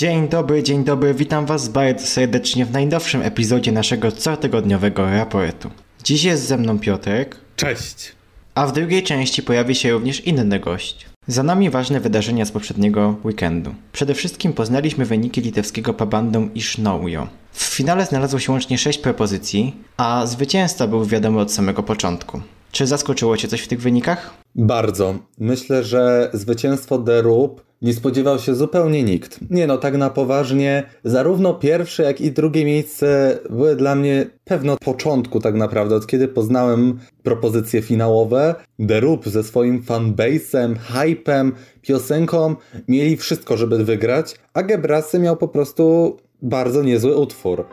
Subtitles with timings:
[0.00, 5.70] Dzień dobry, dzień dobry, witam Was bardzo serdecznie w najnowszym epizodzie naszego cotygodniowego raportu.
[6.04, 7.36] Dziś jest ze mną Piotrek.
[7.56, 8.12] Cześć!
[8.54, 11.06] A w drugiej części pojawi się również inny gość.
[11.26, 13.74] Za nami ważne wydarzenia z poprzedniego weekendu.
[13.92, 17.28] Przede wszystkim poznaliśmy wyniki litewskiego pabandum Ishnoujo.
[17.52, 22.40] W finale znalazło się łącznie 6 propozycji, a zwycięzca był wiadomy od samego początku.
[22.72, 24.34] Czy zaskoczyło Cię coś w tych wynikach?
[24.54, 25.14] Bardzo.
[25.38, 29.38] Myślę, że zwycięstwo The Rub nie spodziewał się zupełnie nikt.
[29.50, 34.72] Nie no, tak na poważnie, zarówno pierwsze, jak i drugie miejsce były dla mnie pewno
[34.72, 38.54] od początku tak naprawdę, od kiedy poznałem propozycje finałowe.
[38.88, 41.52] The Rub ze swoim fanbase'em, hypem,
[41.82, 42.56] piosenką
[42.88, 47.64] mieli wszystko, żeby wygrać, a Gebrasy miał po prostu bardzo niezły utwór.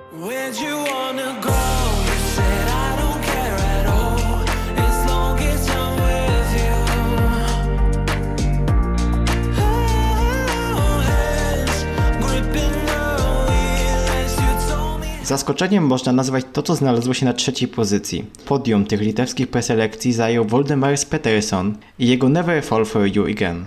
[15.28, 18.26] Zaskoczeniem można nazwać to, co znalazło się na trzeciej pozycji.
[18.46, 23.66] Podium tych litewskich preselekcji zajął Voldemars Peterson i jego Never Fall For You Again.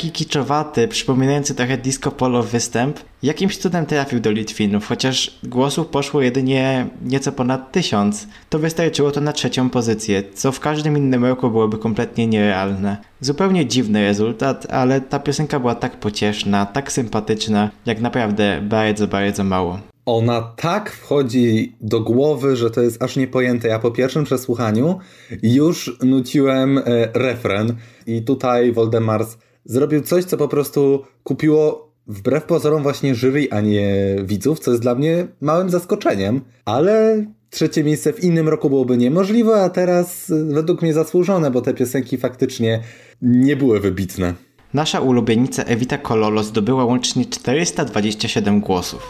[0.00, 6.22] Taki kiczowaty, przypominający trochę disco polo występ, jakimś cudem trafił do Litwinów, chociaż głosów poszło
[6.22, 8.26] jedynie nieco ponad tysiąc.
[8.50, 12.96] To wystarczyło to na trzecią pozycję, co w każdym innym roku byłoby kompletnie nierealne.
[13.20, 19.44] Zupełnie dziwny rezultat, ale ta piosenka była tak pocieszna, tak sympatyczna, jak naprawdę bardzo, bardzo
[19.44, 23.68] mało ona tak wchodzi do głowy, że to jest aż niepojęte.
[23.68, 24.98] Ja po pierwszym przesłuchaniu
[25.42, 26.82] już nuciłem e,
[27.14, 33.60] refren i tutaj Voldemars zrobił coś, co po prostu kupiło wbrew pozorom właśnie jury, a
[33.60, 38.96] nie widzów, co jest dla mnie małym zaskoczeniem, ale trzecie miejsce w innym roku byłoby
[38.96, 42.82] niemożliwe, a teraz y, według mnie zasłużone, bo te piosenki faktycznie
[43.22, 44.34] nie były wybitne.
[44.74, 49.02] Nasza ulubienica Evita Kololo zdobyła łącznie 427 głosów.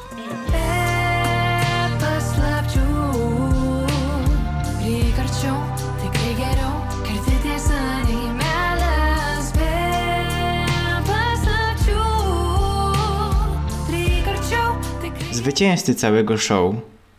[15.40, 16.74] Zwycięzcy całego show,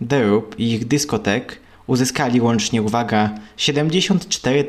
[0.09, 4.63] The Roop i ich dyskotek uzyskali łącznie, uwaga, 74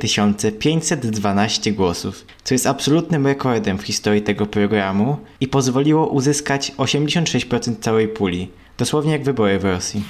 [0.59, 8.09] 512 głosów, co jest absolutnym rekordem w historii tego programu i pozwoliło uzyskać 86% całej
[8.09, 10.03] puli, dosłownie jak wybory w Rosji.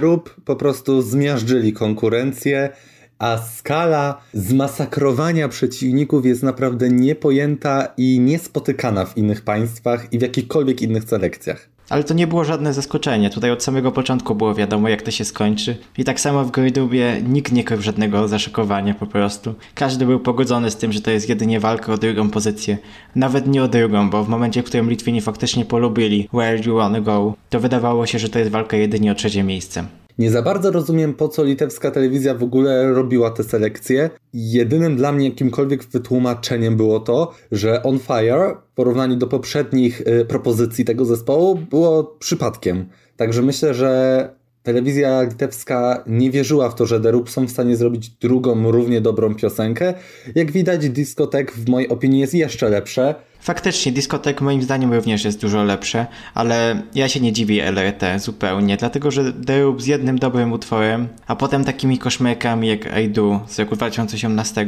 [0.00, 2.70] Rób po prostu zmiażdżyli konkurencję,
[3.18, 10.82] a skala zmasakrowania przeciwników jest naprawdę niepojęta i niespotykana w innych państwach i w jakichkolwiek
[10.82, 11.73] innych selekcjach.
[11.88, 13.30] Ale to nie było żadne zaskoczenie.
[13.30, 15.76] Tutaj od samego początku było wiadomo, jak to się skończy.
[15.98, 19.54] I tak samo w Gojdubie nikt nie krył żadnego zaszokowania po prostu.
[19.74, 22.78] Każdy był pogodzony z tym, że to jest jedynie walka o drugą pozycję.
[23.14, 27.00] Nawet nie o drugą, bo w momencie, w którym Litwini faktycznie polubili Where You Wanna
[27.00, 29.84] Go, to wydawało się, że to jest walka jedynie o trzecie miejsce.
[30.18, 34.10] Nie za bardzo rozumiem, po co litewska telewizja w ogóle robiła te selekcje.
[34.34, 40.24] Jedynym dla mnie jakimkolwiek wytłumaczeniem było to, że On Fire w porównaniu do poprzednich y,
[40.24, 42.88] propozycji tego zespołu było przypadkiem.
[43.16, 44.28] Także myślę, że
[44.64, 49.34] telewizja litewska nie wierzyła w to, że The są w stanie zrobić drugą równie dobrą
[49.34, 49.94] piosenkę.
[50.34, 53.14] Jak widać, Discotek w mojej opinii jest jeszcze lepsze.
[53.40, 58.76] Faktycznie, Discotek moim zdaniem również jest dużo lepsze, ale ja się nie dziwię LRT zupełnie,
[58.76, 63.58] dlatego że The z jednym dobrym utworem, a potem takimi koszmerkami jak I Do z
[63.58, 64.66] roku 2018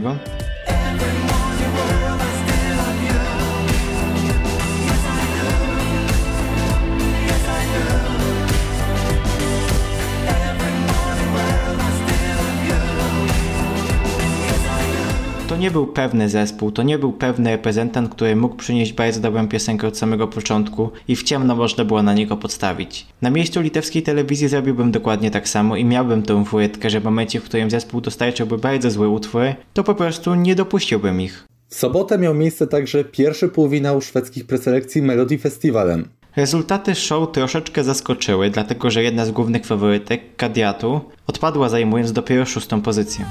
[15.57, 19.49] To nie był pewny zespół, to nie był pewny reprezentant, który mógł przynieść bardzo dobrą
[19.49, 23.07] piosenkę od samego początku i w ciemno można było na niego podstawić.
[23.23, 27.41] Na miejscu litewskiej telewizji zrobiłbym dokładnie tak samo i miałbym tą furytkę, że w momencie,
[27.41, 31.47] w którym zespół dostarczyłby bardzo złe utwory, to po prostu nie dopuściłbym ich.
[31.69, 36.09] W sobotę miał miejsce także pierwszy półfinał szwedzkich preselekcji Melody Festivalem.
[36.37, 42.83] Rezultaty show troszeczkę zaskoczyły, dlatego że jedna z głównych faworytek, Kadiatu, odpadła zajmując dopiero szóstą
[42.83, 43.25] pozycję.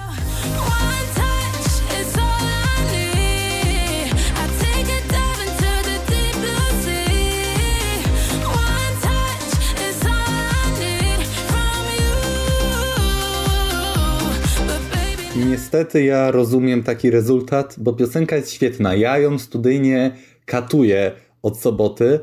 [15.50, 18.96] Niestety ja rozumiem taki rezultat, bo piosenka jest świetna.
[18.96, 20.12] Ja ją studyjnie
[20.46, 21.12] katuję
[21.42, 22.20] od soboty,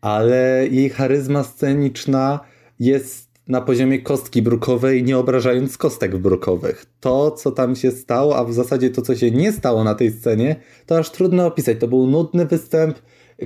[0.00, 2.40] ale jej charyzma sceniczna
[2.80, 6.86] jest na poziomie kostki brukowej, nie obrażając kostek brukowych.
[7.00, 10.10] To, co tam się stało, a w zasadzie to, co się nie stało na tej
[10.10, 10.56] scenie,
[10.86, 11.76] to aż trudno opisać.
[11.80, 12.98] To był nudny występ.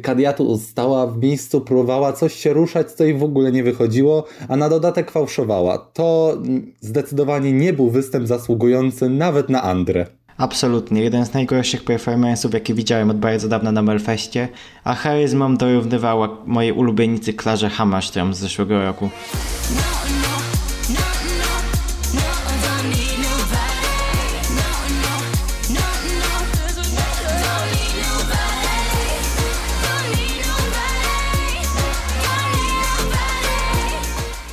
[0.02, 4.56] Kadiatu stała w miejscu, próbowała coś się ruszać, co jej w ogóle nie wychodziło, a
[4.56, 5.78] na dodatek fałszowała.
[5.78, 6.38] To
[6.80, 10.06] zdecydowanie nie był występ zasługujący nawet na Andrę.
[10.36, 14.48] Absolutnie, jeden z najgorszych performance'ów, jakie widziałem od bardzo dawna na Melfestie,
[14.84, 19.10] a charyzmą dorównywała mojej ulubienicy Klarze Hammerstrom z zeszłego roku.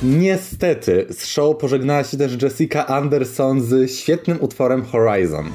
[0.02, 5.50] Niestety, z show pożegnała się też Jessica Anderson z świetnym utworem Horizon.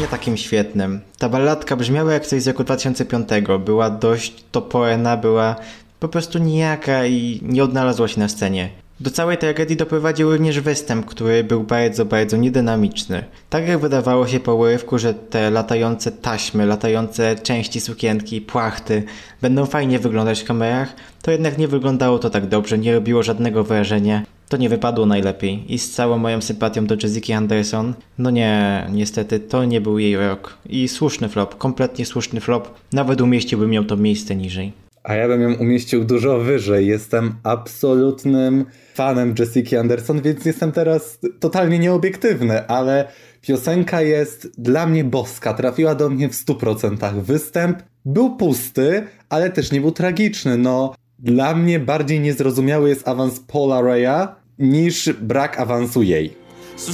[0.00, 1.00] Nie takim świetnym.
[1.18, 3.28] Ta balladka brzmiała jak coś z roku 2005.
[3.64, 5.56] Była dość toporna, była
[6.00, 8.70] po prostu nijaka i nie odnalazła się na scenie.
[9.00, 13.24] Do całej tragedii doprowadził również występ, który był bardzo, bardzo niedynamiczny.
[13.50, 19.02] Tak jak wydawało się po urywku, że te latające taśmy, latające części sukienki, płachty
[19.42, 23.64] będą fajnie wyglądać w kamerach, to jednak nie wyglądało to tak dobrze, nie robiło żadnego
[23.64, 24.22] wrażenia.
[24.48, 29.40] To nie wypadło najlepiej i z całą moją sympatią do Jessica Anderson, no nie, niestety
[29.40, 30.58] to nie był jej rok.
[30.66, 34.72] I słuszny flop, kompletnie słuszny flop, nawet umieściłbym ją to miejsce niżej.
[35.02, 36.86] A ja bym ją umieścił dużo wyżej.
[36.86, 38.64] Jestem absolutnym
[38.94, 43.08] fanem Jessica Anderson, więc jestem teraz totalnie nieobiektywny, ale
[43.40, 45.54] piosenka jest dla mnie boska.
[45.54, 47.22] Trafiła do mnie w 100%.
[47.22, 50.58] Występ był pusty, ale też nie był tragiczny.
[50.58, 56.36] No, dla mnie bardziej niezrozumiały jest awans Paula Raya niż brak awansu jej.
[56.76, 56.92] So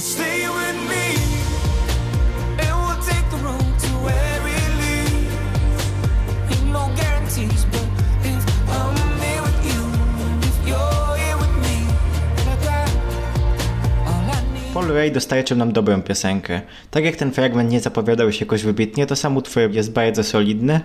[14.77, 16.61] Paul Ray dostarczył nam dobrą piosenkę.
[16.91, 20.81] Tak jak ten fragment nie zapowiadał się jakoś wybitnie, to sam utwór jest bardzo solidny.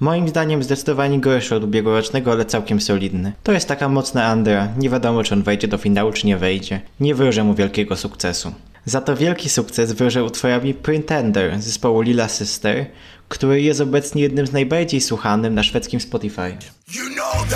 [0.00, 3.32] Moim zdaniem zdecydowanie gorszy od ubiegłorocznego, ale całkiem solidny.
[3.42, 6.80] To jest taka mocna Andra, nie wiadomo czy on wejdzie do finału, czy nie wejdzie.
[7.00, 8.52] Nie wróżę mu wielkiego sukcesu.
[8.84, 12.86] Za to wielki sukces wróżę utworami Pretender zespołu Lila Sister,
[13.28, 16.56] który jest obecnie jednym z najbardziej słuchanym na szwedzkim Spotify.
[16.94, 17.48] You know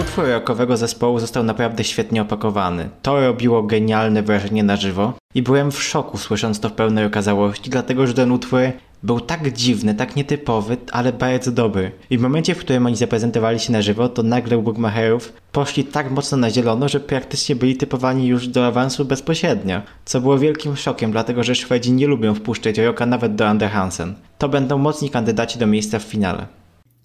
[0.00, 2.88] Utwór rockowego zespołu został naprawdę świetnie opakowany.
[3.02, 7.70] To robiło genialne wrażenie na żywo i byłem w szoku słysząc to w pełnej okazałości,
[7.70, 8.60] dlatego że ten utwór
[9.02, 11.92] był tak dziwny, tak nietypowy, ale bardzo dobry.
[12.10, 15.84] I w momencie, w którym oni zaprezentowali się na żywo, to nagle u Bookmacherów poszli
[15.84, 19.82] tak mocno na zielono, że praktycznie byli typowani już do awansu bezpośrednio.
[20.04, 24.14] Co było wielkim szokiem, dlatego że Szwedzi nie lubią wpuszczać rocka nawet do Under Hansen.
[24.38, 26.46] To będą mocni kandydaci do miejsca w finale.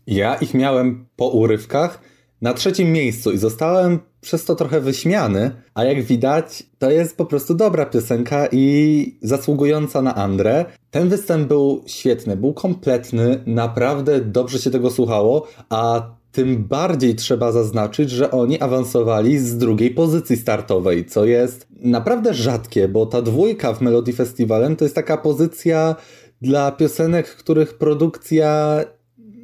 [0.07, 2.12] Ja ich miałem po urywkach,
[2.43, 7.25] na trzecim miejscu i zostałem przez to trochę wyśmiany, a jak widać, to jest po
[7.25, 10.65] prostu dobra piosenka i zasługująca na Andrę.
[10.91, 17.51] Ten występ był świetny, był kompletny, naprawdę dobrze się tego słuchało, a tym bardziej trzeba
[17.51, 23.73] zaznaczyć, że oni awansowali z drugiej pozycji startowej, co jest naprawdę rzadkie, bo ta dwójka
[23.73, 25.95] w Melody Festivalem to jest taka pozycja
[26.41, 28.79] dla piosenek, których produkcja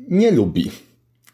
[0.10, 0.72] nie lubi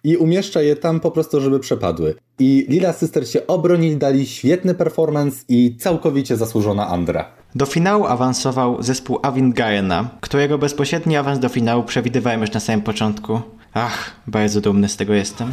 [0.06, 2.16] i umieszcza je tam po prostu, żeby przepadły.
[2.40, 7.32] I Lila Sister się obronili, dali świetny performance i całkowicie zasłużona Andra.
[7.56, 13.42] Do finału awansował zespół Avingayena, którego bezpośredni awans do finału przewidywałem już na samym początku.
[13.74, 15.52] Ach, bardzo dumny z tego jestem.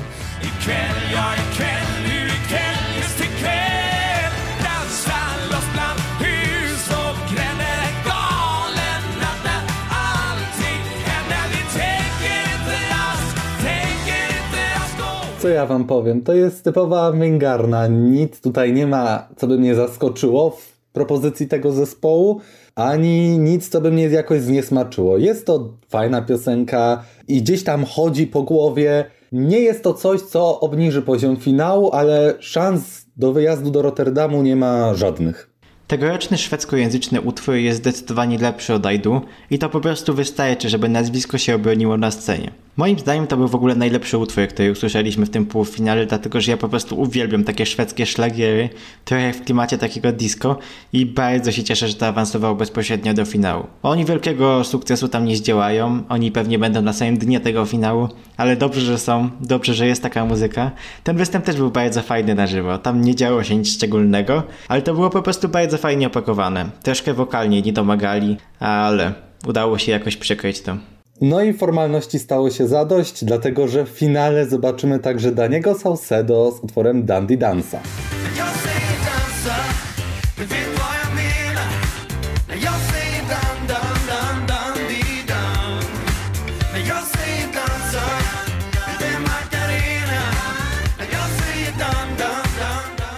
[15.42, 16.22] Co ja wam powiem?
[16.22, 17.86] To jest typowa Mingarna.
[17.86, 22.40] Nic tutaj nie ma, co by mnie zaskoczyło w propozycji tego zespołu,
[22.74, 25.18] ani nic, co by mnie jakoś zniesmaczyło.
[25.18, 29.04] Jest to fajna piosenka i gdzieś tam chodzi po głowie.
[29.32, 34.56] Nie jest to coś, co obniży poziom finału, ale szans do wyjazdu do Rotterdamu nie
[34.56, 35.52] ma żadnych.
[35.86, 39.20] Tegoroczny szwedzkojęzyczny utwór jest zdecydowanie lepszy od Aidu
[39.50, 42.50] i to po prostu wystarczy, żeby nazwisko się obroniło na scenie.
[42.76, 46.50] Moim zdaniem to był w ogóle najlepszy utwór, który usłyszeliśmy w tym półfinale, dlatego że
[46.50, 48.68] ja po prostu uwielbiam takie szwedzkie szlagiery,
[49.04, 50.58] trochę w klimacie takiego disco
[50.92, 53.66] i bardzo się cieszę, że to awansowało bezpośrednio do finału.
[53.82, 58.56] Oni wielkiego sukcesu tam nie zdziałają, oni pewnie będą na samym dnie tego finału, ale
[58.56, 60.70] dobrze, że są, dobrze, że jest taka muzyka.
[61.04, 64.82] Ten występ też był bardzo fajny na żywo, tam nie działo się nic szczególnego, ale
[64.82, 66.70] to było po prostu bardzo fajnie opakowane.
[66.82, 69.12] Troszkę wokalnie nie domagali, ale
[69.46, 70.76] udało się jakoś przykryć to.
[71.20, 76.64] No i formalności stało się zadość, dlatego że w finale zobaczymy także Daniego Saucedo z
[76.64, 77.80] utworem Dandy Dansa.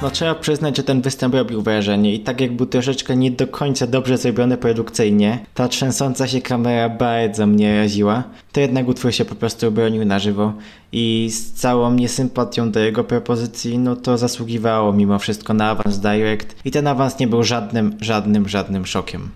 [0.05, 3.47] No trzeba przyznać, że ten występ robił wrażenie i tak jak był troszeczkę nie do
[3.47, 9.25] końca dobrze zrobiony produkcyjnie, ta trzęsąca się kamera bardzo mnie raziła, to jednak utwór się
[9.25, 10.53] po prostu obronił na żywo
[10.93, 16.57] i z całą niesympatią do jego propozycji, no to zasługiwało mimo wszystko na awans direct
[16.65, 19.29] i ten awans nie był żadnym, żadnym, żadnym szokiem.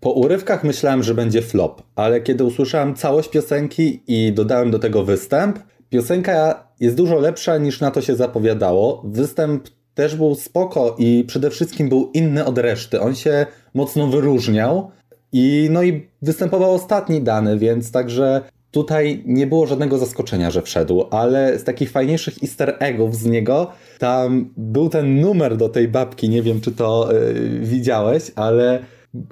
[0.00, 5.04] Po urywkach myślałem, że będzie flop, ale kiedy usłyszałem całość piosenki i dodałem do tego
[5.04, 5.58] występ,
[5.90, 9.02] piosenka jest dużo lepsza niż na to się zapowiadało.
[9.04, 13.00] Występ też był spoko i przede wszystkim był inny od reszty.
[13.00, 14.90] On się mocno wyróżniał
[15.32, 21.04] i no i występował ostatni dany, więc także tutaj nie było żadnego zaskoczenia, że wszedł,
[21.10, 26.28] ale z takich fajniejszych easter eggów z niego tam był ten numer do tej babki,
[26.28, 28.84] nie wiem czy to yy, widziałeś, ale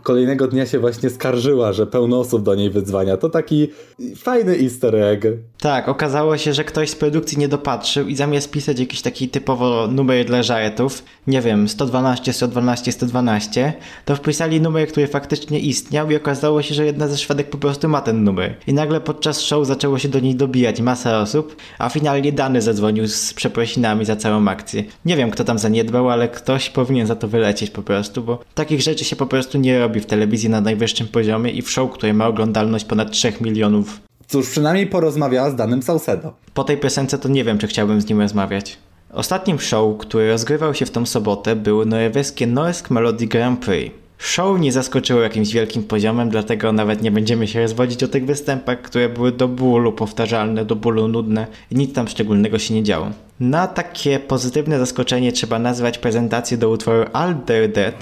[0.02, 3.16] kolejnego dnia się właśnie skarżyła, że pełno osób do niej wyzwania.
[3.16, 3.68] To taki
[4.16, 5.26] fajny easter egg.
[5.60, 9.88] Tak, okazało się, że ktoś z produkcji nie dopatrzył i zamiast pisać jakiś taki typowo
[9.88, 13.72] numer dla żartów, nie wiem, 112, 112, 112,
[14.04, 17.88] to wpisali numer, który faktycznie istniał i okazało się, że jedna ze Szwedek po prostu
[17.88, 18.56] ma ten numer.
[18.66, 23.08] I nagle podczas show zaczęło się do niej dobijać masa osób, a finalnie Dany zadzwonił
[23.08, 24.84] z przeprosinami za całą akcję.
[25.04, 28.82] Nie wiem, kto tam zaniedbał, ale ktoś powinien za to wylecieć po prostu, bo takich
[28.82, 32.14] rzeczy się po prostu nie robi w telewizji na najwyższym poziomie i w show, które
[32.14, 34.00] ma oglądalność ponad 3 milionów.
[34.26, 36.32] Cóż, przynajmniej porozmawiała z danym Saucedo.
[36.54, 38.78] Po tej piosence to nie wiem, czy chciałbym z nim rozmawiać.
[39.12, 44.04] Ostatnim show, który rozgrywał się w tą sobotę, był norweskie Norsk Melody Grand Prix.
[44.18, 48.82] Show nie zaskoczyło jakimś wielkim poziomem, dlatego nawet nie będziemy się rozwodzić o tych występach,
[48.82, 53.10] które były do bólu powtarzalne, do bólu nudne i nic tam szczególnego się nie działo.
[53.40, 57.94] Na takie pozytywne zaskoczenie trzeba nazwać prezentację do utworu All They're Dead.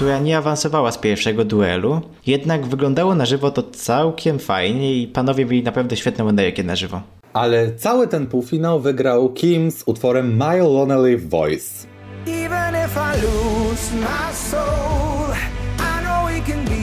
[0.00, 5.44] Która nie awansowała z pierwszego duelu, jednak wyglądało na żywo to całkiem fajnie i panowie
[5.44, 7.02] mieli naprawdę świetną wędrówkę na żywo.
[7.32, 11.86] Ale cały ten półfinał wygrał Kim z utworem My Lonely Voice.
[12.26, 15.34] Even if I lose my soul,
[15.78, 16.79] I know it can be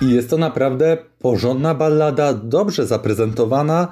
[0.00, 3.88] I jest to naprawdę porządna ballada, dobrze zaprezentowana.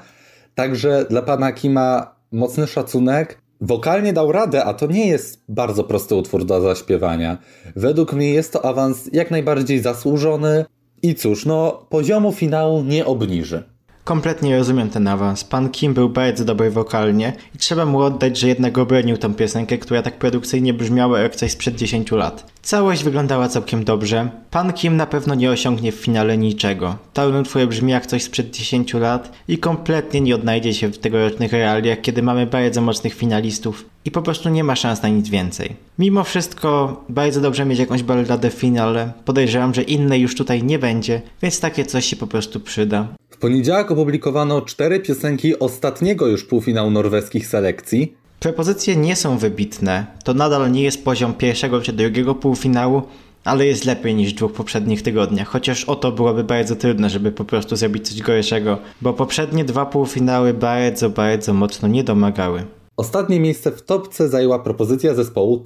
[0.54, 3.38] Także dla pana Kima mocny szacunek.
[3.60, 7.38] Wokalnie dał radę, a to nie jest bardzo prosty utwór do zaśpiewania.
[7.76, 10.64] Według mnie jest to awans jak najbardziej zasłużony.
[11.02, 13.77] I cóż, no, poziomu finału nie obniży.
[14.08, 15.44] Kompletnie rozumiem ten awans.
[15.44, 19.78] Pan Kim był bardzo dobry wokalnie i trzeba mu oddać, że jednak obronił tę piosenkę,
[19.78, 22.52] która tak produkcyjnie brzmiała jak coś sprzed 10 lat.
[22.62, 24.30] Całość wyglądała całkiem dobrze.
[24.50, 26.96] Pan Kim na pewno nie osiągnie w finale niczego.
[27.12, 31.52] Ten utwór brzmi jak coś sprzed 10 lat i kompletnie nie odnajdzie się w tegorocznych
[31.52, 35.76] realiach, kiedy mamy bardzo mocnych finalistów i po prostu nie ma szans na nic więcej.
[35.98, 39.12] Mimo wszystko bardzo dobrze mieć jakąś balladę w finale.
[39.24, 43.08] Podejrzewam, że innej już tutaj nie będzie, więc takie coś się po prostu przyda.
[43.38, 48.16] W poniedziałek opublikowano cztery piosenki ostatniego już półfinału norweskich selekcji.
[48.40, 50.06] Propozycje nie są wybitne.
[50.24, 53.02] To nadal nie jest poziom pierwszego czy drugiego półfinału,
[53.44, 57.32] ale jest lepiej niż w dwóch poprzednich tygodniach, chociaż o to byłoby bardzo trudne, żeby
[57.32, 62.64] po prostu zrobić coś gorszego, bo poprzednie dwa półfinały bardzo, bardzo mocno nie domagały.
[62.96, 65.58] Ostatnie miejsce w topce zajęła propozycja zespołu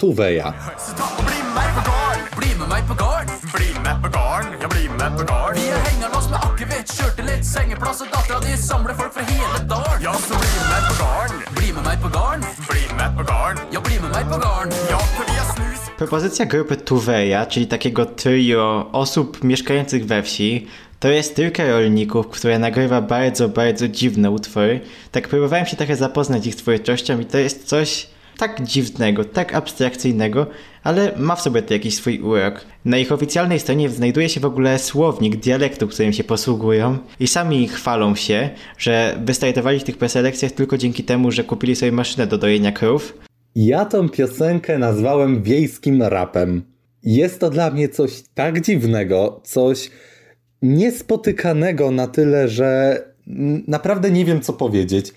[14.88, 15.92] Tuveja.
[15.96, 20.66] Propozycja grupy Tuveja, czyli takiego trio osób mieszkających we wsi,
[21.02, 24.80] To jest trójka rolników, która nagrywa bardzo, bardzo dziwne utwory.
[25.12, 28.06] Tak próbowałem się trochę zapoznać ich twórczością i to jest coś
[28.38, 30.46] tak dziwnego, tak abstrakcyjnego,
[30.84, 32.64] ale ma w sobie to jakiś swój urok.
[32.84, 37.68] Na ich oficjalnej stronie znajduje się w ogóle słownik dialektu, którym się posługują i sami
[37.68, 42.38] chwalą się, że wystartowali w tych preselekcjach tylko dzięki temu, że kupili sobie maszynę do
[42.38, 43.18] dojenia krów.
[43.54, 46.62] Ja tą piosenkę nazwałem wiejskim rapem.
[47.02, 49.90] Jest to dla mnie coś tak dziwnego, coś
[50.62, 52.98] niespotykanego na tyle, że
[53.68, 55.12] naprawdę nie wiem co powiedzieć.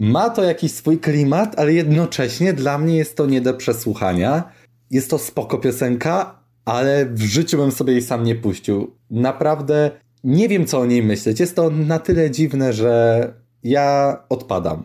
[0.00, 4.52] Ma to jakiś swój klimat, ale jednocześnie dla mnie jest to nie do przesłuchania.
[4.90, 8.90] Jest to spoko piosenka, ale w życiu bym sobie jej sam nie puścił.
[9.10, 9.90] Naprawdę
[10.24, 11.40] nie wiem co o niej myśleć.
[11.40, 14.82] Jest to na tyle dziwne, że ja odpadam.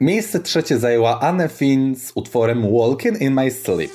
[0.00, 3.90] Miejsce trzecie zajęła Anne Finn z utworem Walking in My Sleep.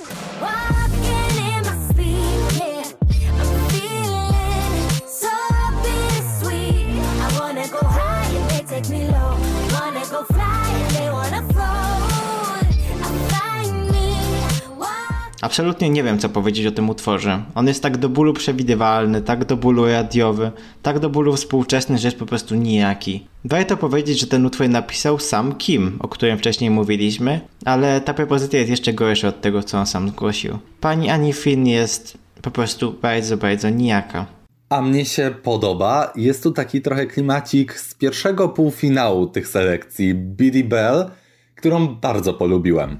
[15.42, 17.42] Absolutnie nie wiem, co powiedzieć o tym utworze.
[17.54, 20.50] On jest tak do bólu przewidywalny, tak do bólu radiowy,
[20.82, 23.26] tak do bólu współczesny, że jest po prostu nijaki.
[23.44, 28.58] Warto powiedzieć, że ten utwór napisał sam Kim, o którym wcześniej mówiliśmy, ale ta propozycja
[28.58, 30.58] jest jeszcze gorsza od tego, co on sam zgłosił.
[30.80, 34.26] Pani Annie Finn jest po prostu bardzo, bardzo nijaka.
[34.68, 36.12] A mnie się podoba.
[36.16, 41.10] Jest tu taki trochę klimacik z pierwszego półfinału tych selekcji, Biddy Bell,
[41.54, 42.98] którą bardzo polubiłem.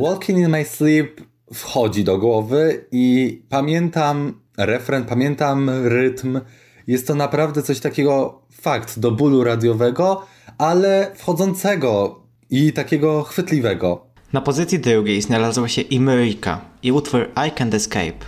[0.00, 1.20] Walking in My Sleep
[1.54, 6.40] wchodzi do głowy i pamiętam refren, pamiętam rytm.
[6.86, 10.26] Jest to naprawdę coś takiego, fakt, do bólu radiowego,
[10.58, 14.06] ale wchodzącego i takiego chwytliwego.
[14.32, 18.24] Na pozycji drugiej znalazła się Imerika i utwór I Can't Escape.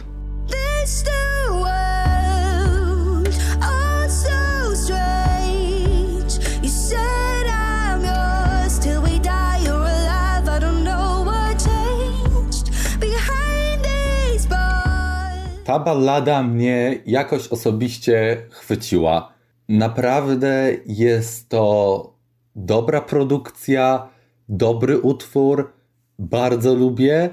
[15.65, 19.33] Ta ballada mnie jakoś osobiście chwyciła.
[19.69, 22.15] Naprawdę jest to
[22.57, 24.09] dobra produkcja,
[24.49, 25.73] dobry utwór,
[26.19, 27.31] bardzo lubię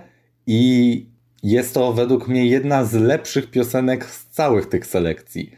[0.47, 1.05] i
[1.43, 5.51] jest to według mnie jedna z lepszych piosenek z całych tych selekcji.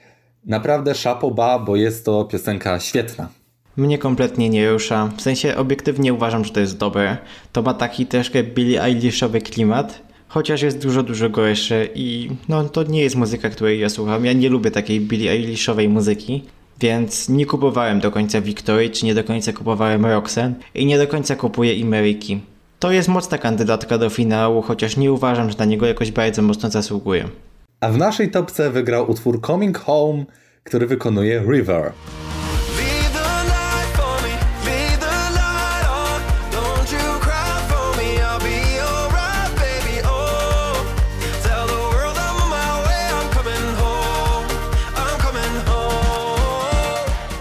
[0.45, 3.29] Naprawdę szapoba, bo jest to piosenka świetna.
[3.77, 5.11] Mnie kompletnie nie rusza.
[5.17, 7.17] W sensie obiektywnie uważam, że to jest dobre.
[7.51, 12.83] To ma taki troszkę Billie Eilishowy klimat chociaż jest dużo, dużo gorsze i no to
[12.83, 14.25] nie jest muzyka, której ja słucham.
[14.25, 16.43] Ja nie lubię takiej Billie Eilishowej muzyki,
[16.79, 21.07] więc nie kupowałem do końca Victory, czy nie do końca kupowałem Roxanne i nie do
[21.07, 22.39] końca kupuję Imeriki.
[22.79, 26.69] To jest mocna kandydatka do finału, chociaż nie uważam, że na niego jakoś bardzo mocno
[26.69, 27.25] zasługuje.
[27.79, 30.25] A w naszej topce wygrał utwór Coming Home,
[30.63, 31.91] który wykonuje River.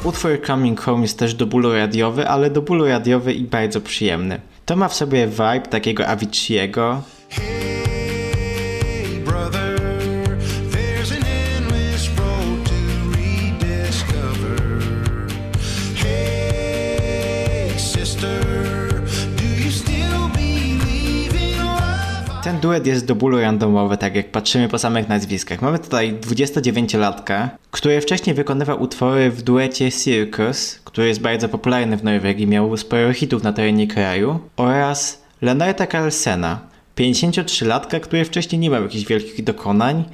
[0.04, 4.40] Utwór Coming Home jest też do bólu radiowy, ale do bólu radiowy i bardzo przyjemny.
[4.66, 6.96] To ma w sobie vibe takiego Avicii'ego,
[22.60, 25.62] duet jest do bólu randomowy, tak jak patrzymy po samych nazwiskach.
[25.62, 32.04] Mamy tutaj 29-latka, który wcześniej wykonywał utwory w duecie Circus, który jest bardzo popularny w
[32.04, 36.60] Norwegii, miał sporo hitów na terenie kraju, oraz Leonarda Carlsena,
[36.96, 40.04] 53-latka, który wcześniej nie miał jakichś wielkich dokonań,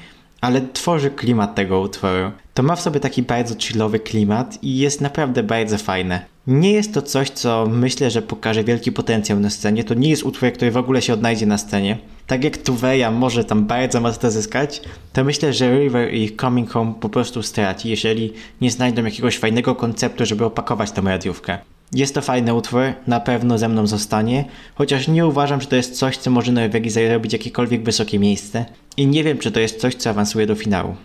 [0.47, 2.31] ale tworzy klimat tego utworu.
[2.55, 6.27] To ma w sobie taki bardzo chillowy klimat i jest naprawdę bardzo fajne.
[6.47, 9.85] Nie jest to coś, co myślę, że pokaże wielki potencjał na scenie.
[9.85, 11.99] To nie jest utwór, który w ogóle się odnajdzie na scenie.
[12.27, 14.83] Tak jak Tuveja może tam bardzo mocno zyskać,
[15.13, 19.75] to myślę, że River i Coming Home po prostu straci, jeżeli nie znajdą jakiegoś fajnego
[19.75, 21.59] konceptu, żeby opakować tę radiówkę.
[21.93, 24.45] Jest to fajny utwór, na pewno ze mną zostanie,
[24.75, 28.65] chociaż nie uważam, że to jest coś, co może Norwegii zarobić jakiekolwiek wysokie miejsce
[28.97, 30.97] i nie wiem, czy to jest coś, co awansuje do finału.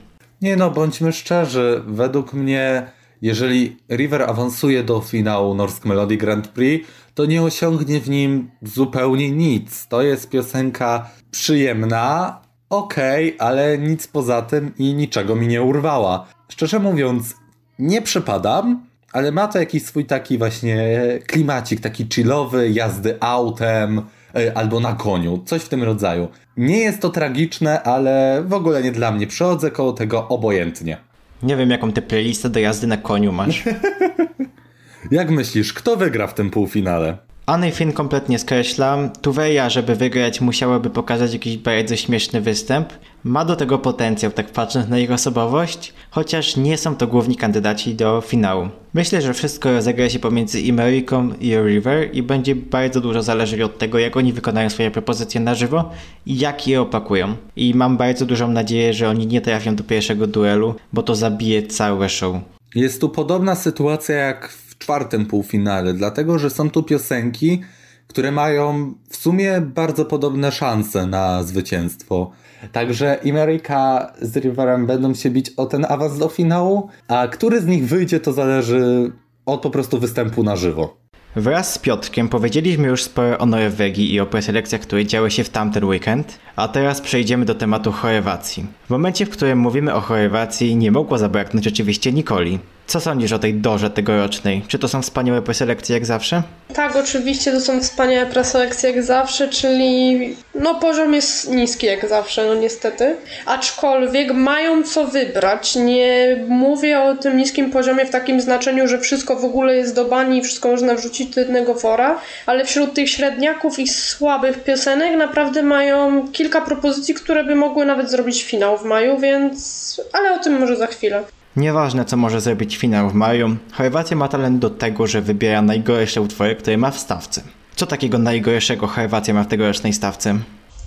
[0.42, 2.92] Nie no, bądźmy szczerzy, według mnie
[3.22, 9.32] jeżeli River awansuje do finału Norsk Melody Grand Prix, to nie osiągnie w nim zupełnie
[9.32, 9.88] nic.
[9.88, 16.28] To jest piosenka przyjemna, okej, okay, ale nic poza tym i niczego mi nie urwała.
[16.50, 17.36] Szczerze mówiąc,
[17.80, 24.02] nie przepadam, ale ma to jakiś swój taki właśnie klimacik, taki chillowy, jazdy autem
[24.36, 26.28] e, albo na koniu, coś w tym rodzaju.
[26.58, 29.28] Nie jest to tragiczne, ale w ogóle nie dla mnie.
[29.28, 30.98] Przechodzę koło tego obojętnie.
[31.44, 33.64] Nie wiem, jaką ty playlistę do jazdy na koniu masz.
[35.12, 37.18] Jak myślisz, kto wygra w tym półfinale?
[37.52, 39.10] Anny kompletnie skreślam.
[39.22, 42.90] Tuweja, żeby wygrać, musiałaby pokazać jakiś bardzo śmieszny występ.
[43.24, 47.96] Ma do tego potencjał, tak patrząc na ich osobowość, chociaż nie są to główni kandydaci
[47.96, 48.70] do finału.
[48.94, 53.78] Myślę, że wszystko rozegra się pomiędzy Imeriką i River i będzie bardzo dużo zależeć od
[53.78, 55.92] tego, jak oni wykonają swoje propozycje na żywo
[56.26, 57.36] i jak je opakują.
[57.56, 61.64] I mam bardzo dużą nadzieję, że oni nie trafią do pierwszego duelu, bo to zabije
[61.64, 62.36] całe show.
[62.76, 67.62] Jest tu podobna sytuacja jak czwartym półfinale, dlatego że są tu piosenki,
[68.08, 72.32] które mają w sumie bardzo podobne szanse na zwycięstwo.
[72.72, 77.66] Także Imerika z Riverem będą się bić o ten awans do finału, a który z
[77.66, 79.12] nich wyjdzie to zależy
[79.46, 80.98] od po prostu występu na żywo.
[81.36, 85.50] Wraz z Piotrkiem powiedzieliśmy już sporo o Norwegii i o preselekcjach, które działy się w
[85.50, 88.66] tamten weekend, a teraz przejdziemy do tematu Chorwacji.
[88.88, 92.60] W momencie, w którym mówimy o Chorwacji, nie mogło zabraknąć oczywiście Nikoli.
[92.88, 94.62] Co sądzisz o tej dorze tegorocznej?
[94.68, 96.44] Czy to są wspaniałe preselekcje jak zawsze?
[96.74, 100.20] Tak, oczywiście to są wspaniałe preselekcje jak zawsze, czyli
[100.56, 103.16] no poziom jest niski jak zawsze, no niestety.
[103.46, 105.76] Aczkolwiek mają co wybrać.
[105.76, 110.06] Nie mówię o tym niskim poziomie w takim znaczeniu, że wszystko w ogóle jest do
[110.06, 115.18] bani i wszystko można wrzucić do jednego wora, ale wśród tych średniaków i słabych piosenek
[115.18, 120.02] naprawdę mają kilka propozycji, które by mogły nawet zrobić finał w maju, więc...
[120.14, 121.24] ale o tym może za chwilę.
[121.56, 126.22] Nieważne, co może zrobić finał w maju, Chorwacja ma talent do tego, że wybiera najgorsze
[126.22, 127.42] utwory, które ma w stawce.
[127.76, 130.36] Co takiego najgorszego Chorwacja ma w tegorocznej stawce?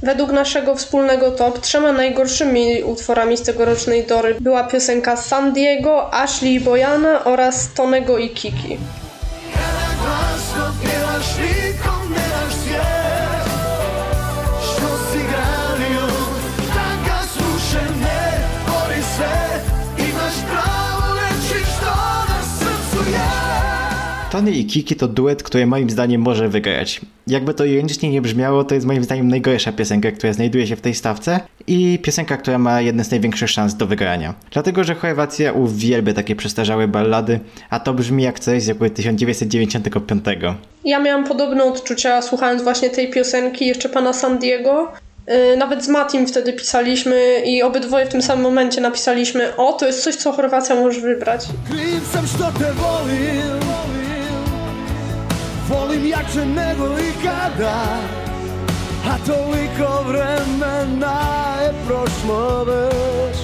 [0.03, 6.55] Według naszego wspólnego top trzema najgorszymi utworami z tegorocznej Dory była piosenka San Diego, Ashley
[6.55, 8.79] i Bojana oraz Tonego i Kiki.
[24.35, 27.01] Tony i Kiki to duet, który moim zdaniem może wygrać.
[27.27, 30.81] Jakby to ironicznie nie brzmiało, to jest moim zdaniem najgorsza piosenka, która znajduje się w
[30.81, 34.35] tej stawce i piosenka, która ma jedne z największych szans do wygrania.
[34.51, 40.25] Dlatego, że Chorwacja uwielbia takie przestarzałe ballady, a to brzmi jak coś z roku 1995.
[40.85, 44.93] Ja miałam podobne odczucia słuchając właśnie tej piosenki, jeszcze pana San Diego.
[45.27, 49.87] Yy, nawet z Matim wtedy pisaliśmy i obydwoje w tym samym momencie napisaliśmy o, to
[49.87, 51.47] jest coś, co Chorwacja może wybrać.
[52.75, 53.84] Volim
[56.05, 57.99] jače nego ikada
[59.07, 61.21] A toliko vremena
[61.63, 63.39] je prošlo već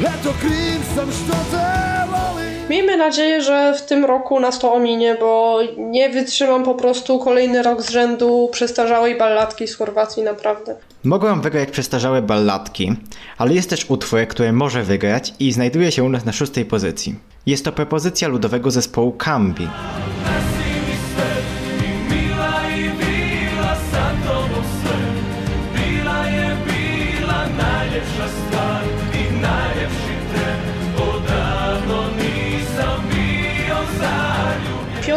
[0.00, 5.16] Eto kriv sam što te volim Miejmy nadzieję, że w tym roku nas to ominie,
[5.20, 10.76] bo nie wytrzymam po prostu kolejny rok z rzędu przestarzałej balladki z Chorwacji, naprawdę.
[11.04, 12.92] Mogłem wygrać przestarzałe balladki,
[13.38, 17.14] ale jest też utwór, który może wygrać i znajduje się u nas na szóstej pozycji.
[17.46, 19.68] Jest to propozycja ludowego zespołu Kambi.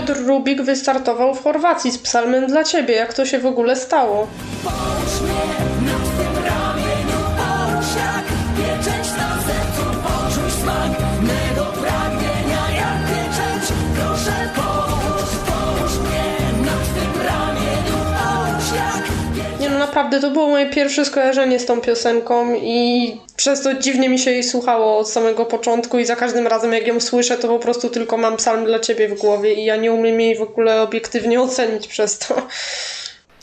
[0.05, 2.93] Piotr Rubik wystartował w Chorwacji z psalmem dla ciebie.
[2.93, 4.27] Jak to się w ogóle stało?
[19.95, 24.31] Naprawdę to było moje pierwsze skojarzenie z tą piosenką i przez to dziwnie mi się
[24.31, 27.89] jej słuchało od samego początku i za każdym razem jak ją słyszę, to po prostu
[27.89, 31.41] tylko mam psalm dla ciebie w głowie i ja nie umiem jej w ogóle obiektywnie
[31.41, 32.47] ocenić przez to.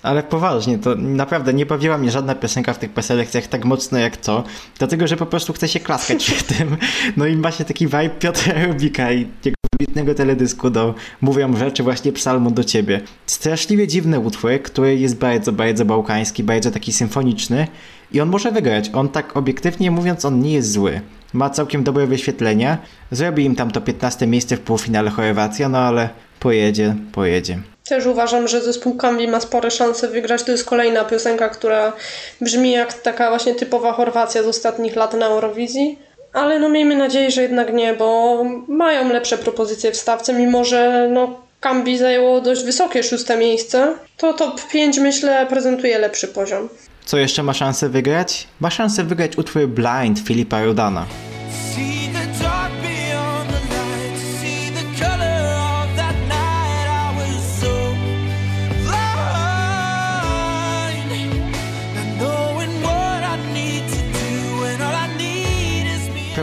[0.03, 4.17] Ale poważnie, to naprawdę nie bawiła mnie żadna piosenka w tych preselekcjach tak mocno jak
[4.17, 4.45] to,
[4.79, 6.77] dlatego że po prostu chce się klaskać przy tym.
[7.17, 12.13] No i właśnie taki vibe Piotra Rubika i jego wybitnego teledysku do Mówią rzeczy właśnie
[12.13, 13.01] psalmu do ciebie.
[13.27, 17.67] Straszliwie dziwny utwór, który jest bardzo, bardzo bałkański, bardzo taki symfoniczny
[18.13, 18.91] i on może wygrać.
[18.95, 21.01] On tak obiektywnie mówiąc, on nie jest zły.
[21.33, 22.79] Ma całkiem dobre wyświetlenia.
[23.11, 26.09] Zrobi im tam to 15 miejsce w półfinale Chorwacja, no ale
[26.41, 27.59] pojedzie, pojedzie.
[27.89, 30.43] Też uważam, że zespół Kambi ma spore szanse wygrać.
[30.43, 31.93] To jest kolejna piosenka, która
[32.41, 35.99] brzmi jak taka właśnie typowa Chorwacja z ostatnich lat na Eurowizji.
[36.33, 41.09] Ale no miejmy nadzieję, że jednak nie, bo mają lepsze propozycje w stawce, mimo że
[41.13, 43.95] no Kambi zajęło dość wysokie szóste miejsce.
[44.17, 46.69] To top 5 myślę prezentuje lepszy poziom.
[47.05, 48.47] Co jeszcze ma szansę wygrać?
[48.61, 51.07] Ma szansę wygrać utwór Blind Filipa Rodana.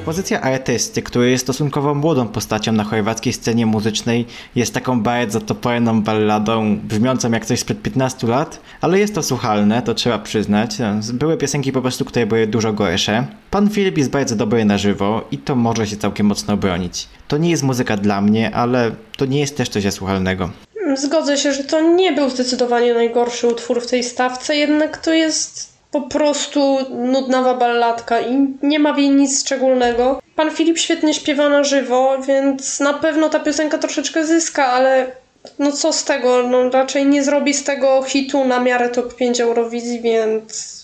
[0.10, 6.02] Propozycja artysty, który jest stosunkowo młodą postacią na chorwackiej scenie muzycznej, jest taką bardzo toporną
[6.02, 10.78] balladą, brzmiącą jak coś sprzed 15 lat, ale jest to słuchalne, to trzeba przyznać.
[11.14, 13.28] Były piosenki po prostu, które były dużo gorsze.
[13.52, 17.08] Pan Filip jest bardzo dobry na żywo i to może się całkiem mocno bronić.
[17.28, 20.50] To nie jest muzyka dla mnie, ale to nie jest też coś słuchalnego.
[20.96, 25.79] Zgodzę się, że to nie był zdecydowanie najgorszy utwór w tej stawce, jednak to jest
[25.92, 30.22] po prostu nudnawa balladka i nie ma w niej nic szczególnego.
[30.36, 35.12] Pan Filip świetnie śpiewa na żywo, więc na pewno ta piosenka troszeczkę zyska, ale
[35.60, 39.42] no co z tego, no raczej nie zrobi z tego hitu na miarę top 5
[39.42, 40.80] Eurowizji, więc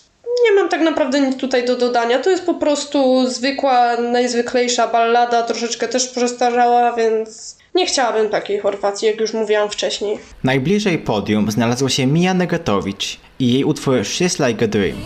[0.45, 2.19] nie mam tak naprawdę nic tutaj do dodania.
[2.19, 9.07] To jest po prostu zwykła, najzwyklejsza ballada, troszeczkę też przestarzała, więc nie chciałabym takiej Chorwacji,
[9.07, 10.17] jak już mówiłam wcześniej.
[10.43, 14.97] Najbliżej podium znalazła się Mija Negatowicz i jej utwór She's Like a Dream.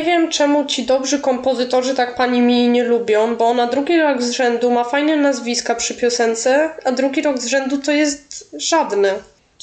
[0.00, 4.22] Nie wiem, czemu ci dobrzy kompozytorzy tak pani mi nie lubią, bo ona drugi rok
[4.22, 9.14] z rzędu ma fajne nazwiska przy piosence, a drugi rok z rzędu to jest żadne.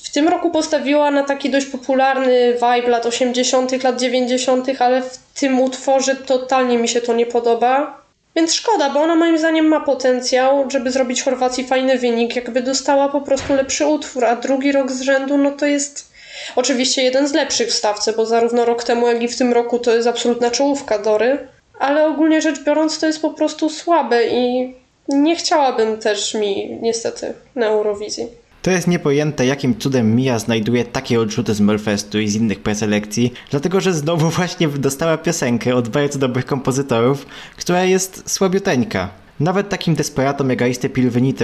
[0.04, 5.19] W tym roku postawiła na taki dość popularny vibe lat 80., lat 90., ale w
[5.39, 8.02] tym utworze totalnie mi się to nie podoba.
[8.36, 13.10] Więc szkoda, bo ona moim zdaniem ma potencjał, żeby zrobić Chorwacji fajny wynik, jakby dostała
[13.10, 16.07] po prostu lepszy utwór, a drugi rok z rzędu, no to jest
[16.56, 19.80] oczywiście jeden z lepszych w stawce, bo zarówno rok temu, jak i w tym roku
[19.80, 21.47] to jest absolutna czołówka Dory,
[21.80, 24.73] ale ogólnie rzecz biorąc to jest po prostu słabe i
[25.10, 28.28] nie chciałabym też mi niestety na Eurowizji.
[28.62, 33.34] To jest niepojęte, jakim cudem Mia znajduje takie odrzuty z Melfestu i z innych preselekcji,
[33.52, 37.26] dlatego że znowu właśnie dostała piosenkę od bardzo dobrych kompozytorów,
[37.58, 39.10] która jest słabiuteńka.
[39.39, 40.89] Nawet takim desperatom jak Aiste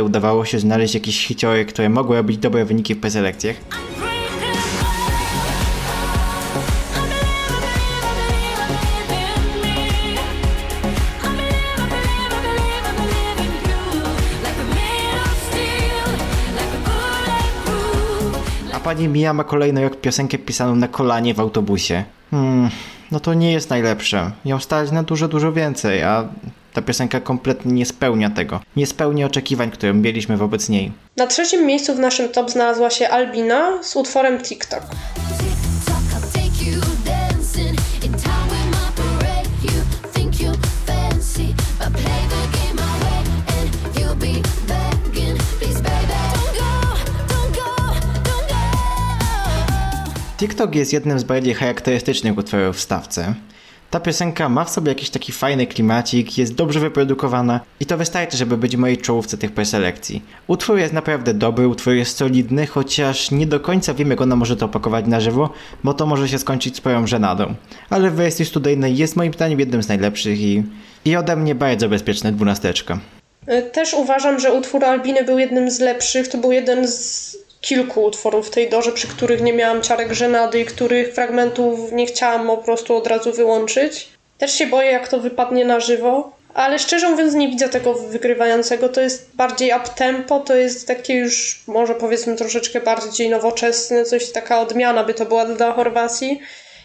[0.04, 3.56] udawało się znaleźć jakieś hiciory, które mogły robić dobre wyniki w preselekcjach.
[18.94, 22.04] Pani Mia ma kolejny rok piosenkę pisaną na kolanie w autobusie.
[22.32, 22.70] Hmm,
[23.12, 24.32] no to nie jest najlepsze.
[24.46, 26.28] Ją stać na dużo, dużo więcej, a
[26.74, 28.60] ta piosenka kompletnie nie spełnia tego.
[28.76, 30.92] Nie spełnia oczekiwań, które mieliśmy wobec niej.
[31.18, 34.84] Na trzecim miejscu w naszym top znalazła się Albina z utworem TikTok.
[50.44, 53.34] TikTok jest jednym z bardziej charakterystycznych utworów w stawce.
[53.90, 58.38] Ta piosenka ma w sobie jakiś taki fajny klimacik, jest dobrze wyprodukowana i to wystarczy,
[58.38, 60.22] żeby być w mojej czołówce tych preselekcji.
[60.48, 64.56] Utwór jest naprawdę dobry, utwór jest solidny, chociaż nie do końca wiem jak ona może
[64.56, 65.50] to opakować na żywo,
[65.84, 67.54] bo to może się skończyć swoją żenadą.
[67.90, 70.64] Ale w wersji studyjnej jest moim zdaniem jednym z najlepszych i,
[71.06, 73.00] i ode mnie bardzo bezpieczne dwunasteczka.
[73.72, 78.48] Też uważam, że utwór Albiny był jednym z lepszych, to był jeden z kilku utworów
[78.48, 82.58] w tej dorze, przy których nie miałam ciarek żenady i których fragmentów nie chciałam po
[82.58, 84.10] prostu od razu wyłączyć.
[84.38, 88.90] Też się boję, jak to wypadnie na żywo, ale szczerze mówiąc nie widzę tego wygrywającego.
[88.90, 94.62] To jest bardziej up-tempo, to jest takie już może powiedzmy troszeczkę bardziej nowoczesne, coś taka
[94.62, 96.40] odmiana by to była dla Chorwacji.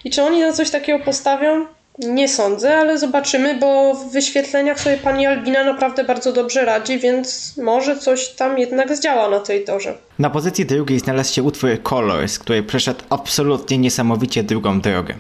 [0.04, 1.66] I czy oni na coś takiego postawią?
[1.98, 7.56] Nie sądzę, ale zobaczymy, bo w wyświetleniach sobie pani Albina naprawdę bardzo dobrze radzi, więc
[7.56, 9.94] może coś tam jednak zdziała na tej torze.
[10.18, 15.14] Na pozycji drugiej znalazł się utwór Colors, który przeszedł absolutnie niesamowicie drugą drogę.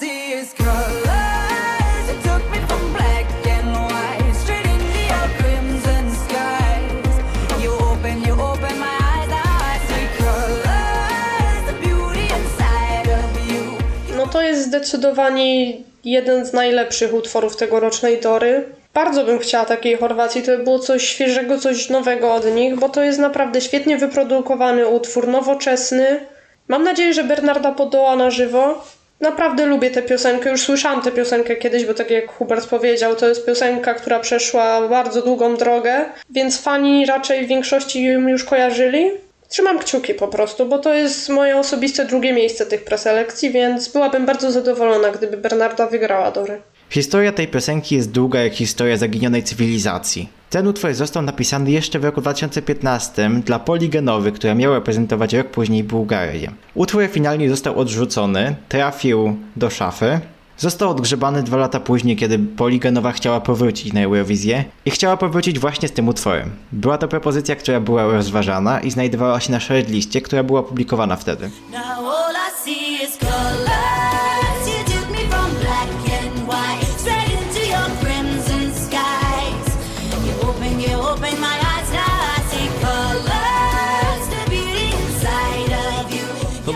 [0.00, 0.56] to jest
[14.70, 15.72] zdecydowanie
[16.04, 18.64] jeden z najlepszych utworów tegorocznej Dory.
[18.94, 22.88] Bardzo bym chciała takiej Chorwacji, to by było coś świeżego, coś nowego od nich, bo
[22.88, 26.20] to jest naprawdę świetnie wyprodukowany utwór, nowoczesny.
[26.68, 28.84] Mam nadzieję, że Bernarda podoła na żywo.
[29.20, 33.28] Naprawdę lubię tę piosenkę, już słyszałam tę piosenkę kiedyś, bo tak jak Hubert powiedział, to
[33.28, 39.10] jest piosenka, która przeszła bardzo długą drogę, więc fani raczej w większości ją już kojarzyli.
[39.50, 44.26] Trzymam kciuki po prostu, bo to jest moje osobiste drugie miejsce tych preselekcji, więc byłabym
[44.26, 46.60] bardzo zadowolona, gdyby Bernarda wygrała Dory.
[46.90, 50.28] Historia tej piosenki jest długa jak historia zaginionej cywilizacji.
[50.50, 55.84] Ten utwór został napisany jeszcze w roku 2015 dla Poligenowy, która miała reprezentować rok później
[55.84, 56.50] Bułgarię.
[56.74, 60.20] Utwór finalnie został odrzucony, trafił do szafy.
[60.60, 65.88] Został odgrzebany dwa lata później, kiedy Poliganowa chciała powrócić na Eurowizję i chciała powrócić właśnie
[65.88, 66.50] z tym utworem.
[66.72, 71.50] Była to propozycja, która była rozważana i znajdowała się na shortliście, która była publikowana wtedy.
[71.72, 74.19] Now all I see is colors.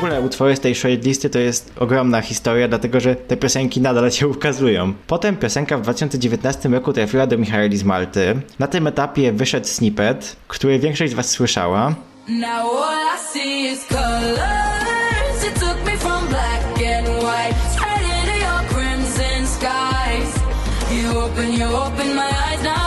[0.04, 4.28] Ogóle utwory z tej shortlisty to jest ogromna historia, dlatego że te piosenki nadal się
[4.28, 4.92] ukazują.
[5.06, 8.40] Potem piosenka w 2019 roku trafiła do Michaeli z Malty.
[8.58, 11.94] Na tym etapie wyszedł snippet, który większość z Was słyszała.
[12.28, 15.44] Now all I see is colors.
[15.48, 16.62] It took me from black
[16.98, 20.34] and white straight into your crimson skies.
[20.90, 22.62] You open, you open my eyes.
[22.62, 22.83] Now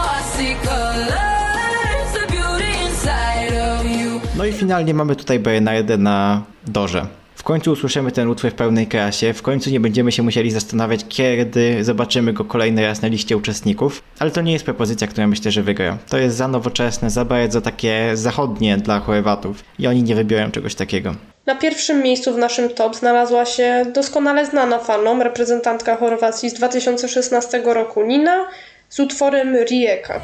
[4.58, 7.08] finalnie mamy tutaj Bernardę na dorze.
[7.36, 11.06] W końcu usłyszymy ten utwór w pełnej krasie, w końcu nie będziemy się musieli zastanawiać,
[11.10, 15.52] kiedy zobaczymy go kolejny raz na liście uczestników, ale to nie jest propozycja, która myślę,
[15.52, 15.98] że wygra.
[16.10, 20.76] To jest za nowoczesne, za bardzo takie zachodnie dla Chorwatów i oni nie wybiorą czegoś
[20.76, 21.16] takiego.
[21.46, 27.62] Na pierwszym miejscu w naszym top znalazła się doskonale znana fanom reprezentantka Chorwacji z 2016
[27.66, 28.46] roku Nina
[28.90, 30.22] z utworem Rijeka.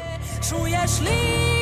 [0.50, 1.53] Czujesz linę?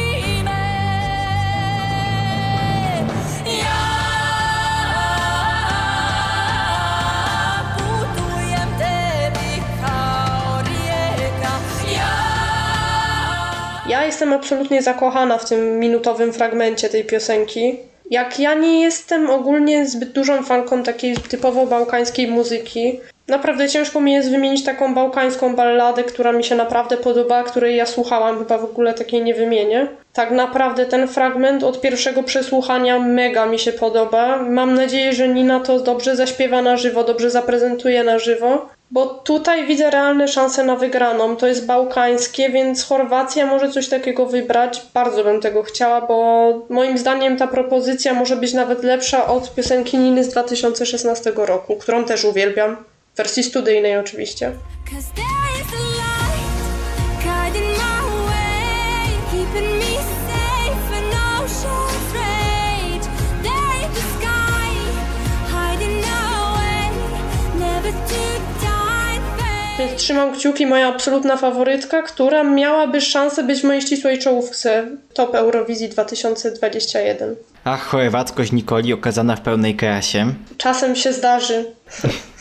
[14.23, 17.77] Jestem absolutnie zakochana w tym minutowym fragmencie tej piosenki.
[18.11, 24.13] Jak ja nie jestem ogólnie zbyt dużą fanką takiej typowo bałkańskiej muzyki, naprawdę ciężko mi
[24.13, 28.65] jest wymienić taką bałkańską balladę, która mi się naprawdę podoba, której ja słuchałam, chyba w
[28.65, 29.89] ogóle takiej nie wymienię.
[30.13, 34.43] Tak naprawdę ten fragment od pierwszego przesłuchania mega mi się podoba.
[34.43, 38.69] Mam nadzieję, że Nina to dobrze zaśpiewa na żywo, dobrze zaprezentuje na żywo.
[38.91, 41.37] Bo tutaj widzę realne szanse na wygraną.
[41.37, 44.83] To jest bałkańskie, więc Chorwacja może coś takiego wybrać.
[44.95, 49.99] Bardzo bym tego chciała, bo moim zdaniem ta propozycja może być nawet lepsza od piosenki
[49.99, 52.77] Niny z 2016 roku, którą też uwielbiam.
[53.15, 54.53] W wersji studyjnej oczywiście.
[54.87, 55.33] A die.
[69.79, 75.35] Więc trzymam kciuki, moja absolutna faworytka, która miałaby szansę być w mojej ścisłej czołówce Top
[75.35, 77.37] Eurowizji 2021.
[77.65, 80.35] Ach, chorwackość Nikoli okazana w pełnej krasie.
[80.59, 81.65] Czasem się zdarzy.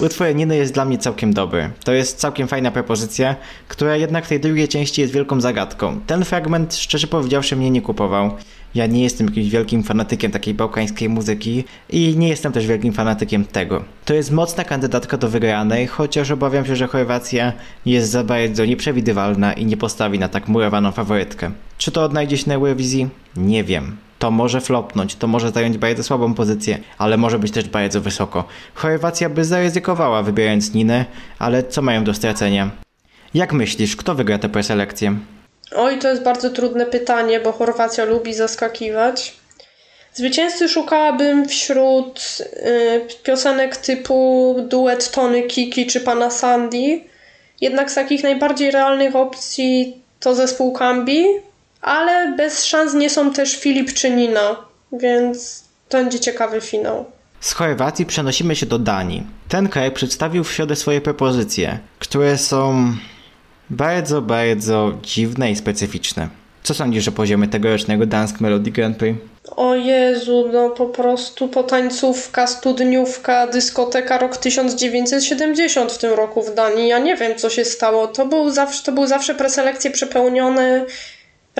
[0.00, 1.70] Utwór Niny jest dla mnie całkiem dobry.
[1.84, 3.36] To jest całkiem fajna propozycja,
[3.68, 6.00] która jednak w tej drugiej części jest wielką zagadką.
[6.06, 8.30] Ten fragment, szczerze powiedziawszy, mnie nie kupował.
[8.74, 13.44] Ja nie jestem jakimś wielkim fanatykiem takiej bałkańskiej muzyki i nie jestem też wielkim fanatykiem
[13.44, 13.84] tego.
[14.04, 17.52] To jest mocna kandydatka do wygranej, chociaż obawiam się, że Chorwacja
[17.86, 21.50] jest za bardzo nieprzewidywalna i nie postawi na tak murowaną faworytkę.
[21.78, 23.08] Czy to odnajdzie się na Eurowizji?
[23.36, 23.96] Nie wiem.
[24.20, 28.44] To może flopnąć, to może zająć bardzo słabą pozycję, ale może być też bardzo wysoko.
[28.74, 31.04] Chorwacja by zaryzykowała wybierając Ninę,
[31.38, 32.70] ale co mają do stracenia?
[33.34, 35.18] Jak myślisz, kto wygra tę preselekcję?
[35.76, 39.36] Oj, to jest bardzo trudne pytanie, bo Chorwacja lubi zaskakiwać.
[40.14, 47.00] Zwycięzcy szukałabym wśród y, piosenek typu duet Tony Kiki czy Pana Sandy.
[47.60, 51.24] Jednak z takich najbardziej realnych opcji to zespół Kambi,
[51.82, 54.56] ale bez szans nie są też Filip czy Nina,
[54.92, 57.04] więc to będzie ciekawy finał.
[57.40, 59.22] Z Chorwacji przenosimy się do Danii.
[59.48, 62.92] Ten kraj przedstawił w środę swoje propozycje, które są
[63.70, 66.28] bardzo, bardzo dziwne i specyficzne.
[66.62, 69.18] Co sądzisz o poziomie tegorocznego Dansk Melody Grand Prix?
[69.56, 76.88] O Jezu, no po prostu potańcówka, studniówka, dyskoteka rok 1970 w tym roku w Danii.
[76.88, 78.06] Ja nie wiem, co się stało.
[78.06, 80.86] To, był zawsze, to były zawsze preselekcje przepełnione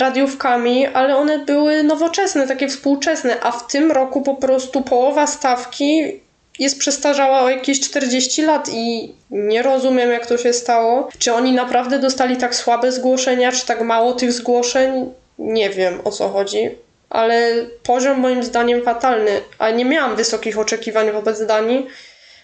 [0.01, 6.21] radiówkami, ale one były nowoczesne, takie współczesne, a w tym roku po prostu połowa stawki
[6.59, 11.09] jest przestarzała o jakieś 40 lat i nie rozumiem, jak to się stało.
[11.19, 15.13] Czy oni naprawdę dostali tak słabe zgłoszenia, czy tak mało tych zgłoszeń?
[15.39, 16.71] Nie wiem, o co chodzi.
[17.11, 21.87] Ale poziom moim zdaniem fatalny, a nie miałam wysokich oczekiwań wobec Danii,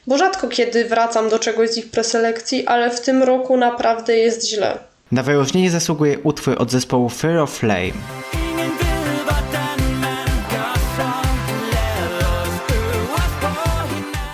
[0.07, 4.49] bo rzadko kiedy wracam do czegoś z ich preselekcji, ale w tym roku naprawdę jest
[4.49, 4.79] źle.
[5.13, 7.93] Na wyróżnienie zasługuje utwór od zespołu Fear of Flame.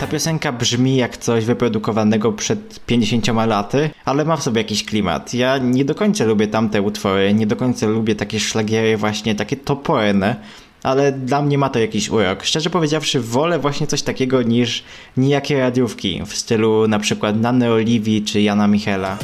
[0.00, 5.34] Ta piosenka brzmi jak coś wyprodukowanego przed 50 laty, ale ma w sobie jakiś klimat.
[5.34, 9.56] Ja nie do końca lubię tamte utwory, nie do końca lubię takie szlagiery właśnie, takie
[9.56, 10.36] toporne,
[10.82, 12.44] ale dla mnie ma to jakiś urok.
[12.44, 14.84] Szczerze powiedziawszy, wolę właśnie coś takiego niż
[15.16, 19.18] nijakie radiówki w stylu na przykład Nanny Oliwii czy Jana Michela.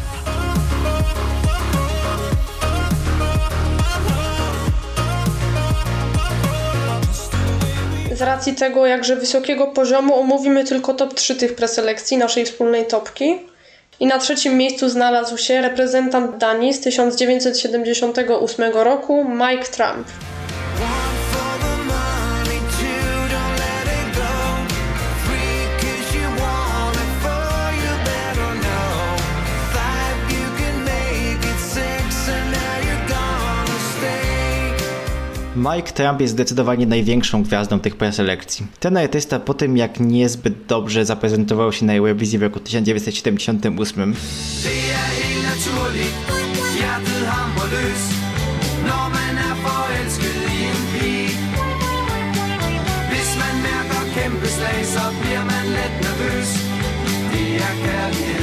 [8.18, 13.38] Z racji tego jakże wysokiego poziomu omówimy tylko top 3 tych preselekcji naszej wspólnej topki.
[14.00, 20.08] I na trzecim miejscu znalazł się reprezentant Danii z 1978 roku Mike Trump.
[35.58, 38.66] Mike Trump jest zdecydowanie największą gwiazdą tych preselekcji.
[38.80, 44.14] Ten artysta po tym jak niezbyt dobrze zaprezentował się na Eurowizji w roku 1978,
[44.62, 46.14] Det er helt naturligt.
[46.76, 48.02] Hjertet hamrer løs,
[48.88, 51.30] når man er forelsket i en pige.
[53.10, 56.50] Hvis man mærker kæmpe slag, så bliver man let nervøs.
[57.32, 58.37] Det er kærlighed, der banker på.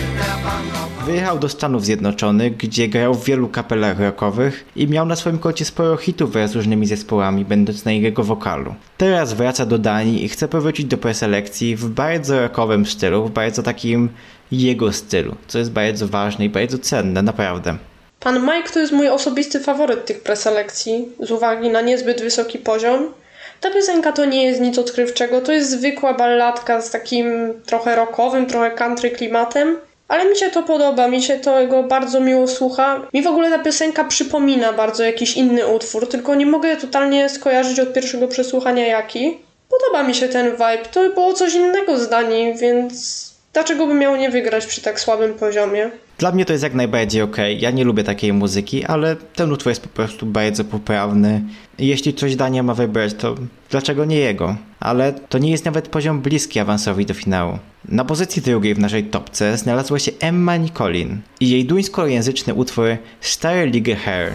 [1.06, 5.66] Wyjechał do Stanów Zjednoczonych, gdzie grał w wielu kapelach rockowych i miał na swoim koncie
[5.66, 8.76] sporo hitów wraz z różnymi zespołami, będąc na jego wokalu.
[8.98, 13.64] Teraz wraca do Danii i chce powrócić do preselekcji w bardzo rockowym stylu, w bardzo
[13.64, 14.10] takim
[14.52, 17.78] jego stylu, co jest bardzo ważne i bardzo cenne, naprawdę.
[18.20, 23.12] Pan Mike to jest mój osobisty faworyt tych preselekcji, z uwagi na niezbyt wysoki poziom.
[23.62, 27.26] Ta piosenka to nie jest nic odkrywczego, to jest zwykła balladka z takim
[27.66, 29.78] trochę rockowym, trochę country klimatem.
[30.08, 33.08] Ale mi się to podoba, mi się tego bardzo miło słucha.
[33.14, 37.80] Mi w ogóle ta piosenka przypomina bardzo jakiś inny utwór, tylko nie mogę totalnie skojarzyć
[37.80, 39.38] od pierwszego przesłuchania jaki.
[39.70, 44.16] Podoba mi się ten vibe, to było coś innego z Danii, więc dlaczego by miał
[44.16, 45.92] nie wygrać przy tak słabym poziomie?
[46.18, 47.38] Dla mnie to jest jak najbardziej ok.
[47.58, 51.42] Ja nie lubię takiej muzyki, ale ten utwór jest po prostu bardzo poprawny.
[51.80, 53.36] Jeśli coś Dania ma wybrać, to
[53.70, 54.56] dlaczego nie jego?
[54.80, 57.60] Ale to nie jest nawet poziom bliski awansowi do finału.
[57.90, 62.88] Na pozycji drugiej w naszej topce znalazła się Emma Nicolin i jej duńskojęzyczny utwór
[63.22, 64.32] Stare League Hair.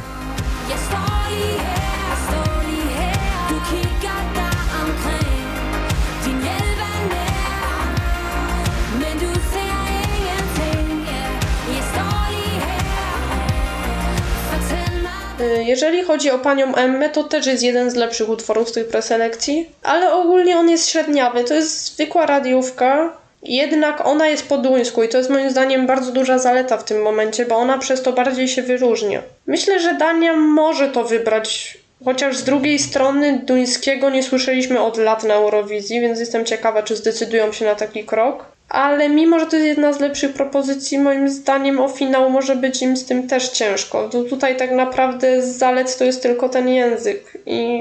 [15.64, 19.70] Jeżeli chodzi o panią Emmę, to też jest jeden z lepszych utworów z tej preselekcji,
[19.82, 21.44] ale ogólnie on jest średniawy.
[21.44, 26.12] To jest zwykła radiówka, jednak ona jest po duńsku i to jest moim zdaniem bardzo
[26.12, 29.22] duża zaleta w tym momencie, bo ona przez to bardziej się wyróżnia.
[29.46, 35.24] Myślę, że Dania może to wybrać, chociaż z drugiej strony duńskiego nie słyszeliśmy od lat
[35.24, 38.44] na Eurowizji, więc jestem ciekawa, czy zdecydują się na taki krok.
[38.71, 42.83] Ale mimo, że to jest jedna z lepszych propozycji, moim zdaniem o finał może być
[42.83, 44.09] im z tym też ciężko.
[44.09, 47.81] To tutaj tak naprawdę z to jest tylko ten język i,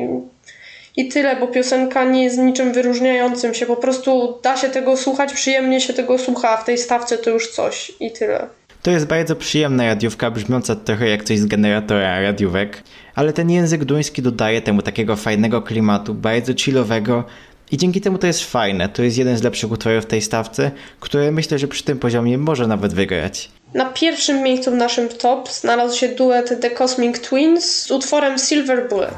[0.97, 3.65] i tyle, bo piosenka nie jest niczym wyróżniającym się.
[3.65, 7.29] Po prostu da się tego słuchać, przyjemnie się tego słucha, a w tej stawce to
[7.29, 8.47] już coś i tyle.
[8.81, 12.83] To jest bardzo przyjemna radiówka, brzmiąca trochę jak coś z generatora radiówek,
[13.15, 17.23] ale ten język duński dodaje temu takiego fajnego klimatu, bardzo chillowego
[17.71, 18.89] i dzięki temu to jest fajne.
[18.89, 22.37] To jest jeden z lepszych utworów w tej stawce, który myślę, że przy tym poziomie
[22.37, 23.49] może nawet wygrać.
[23.73, 28.89] Na pierwszym miejscu w naszym top znalazł się duet The Cosmic Twins z utworem Silver
[28.89, 29.15] Bullet.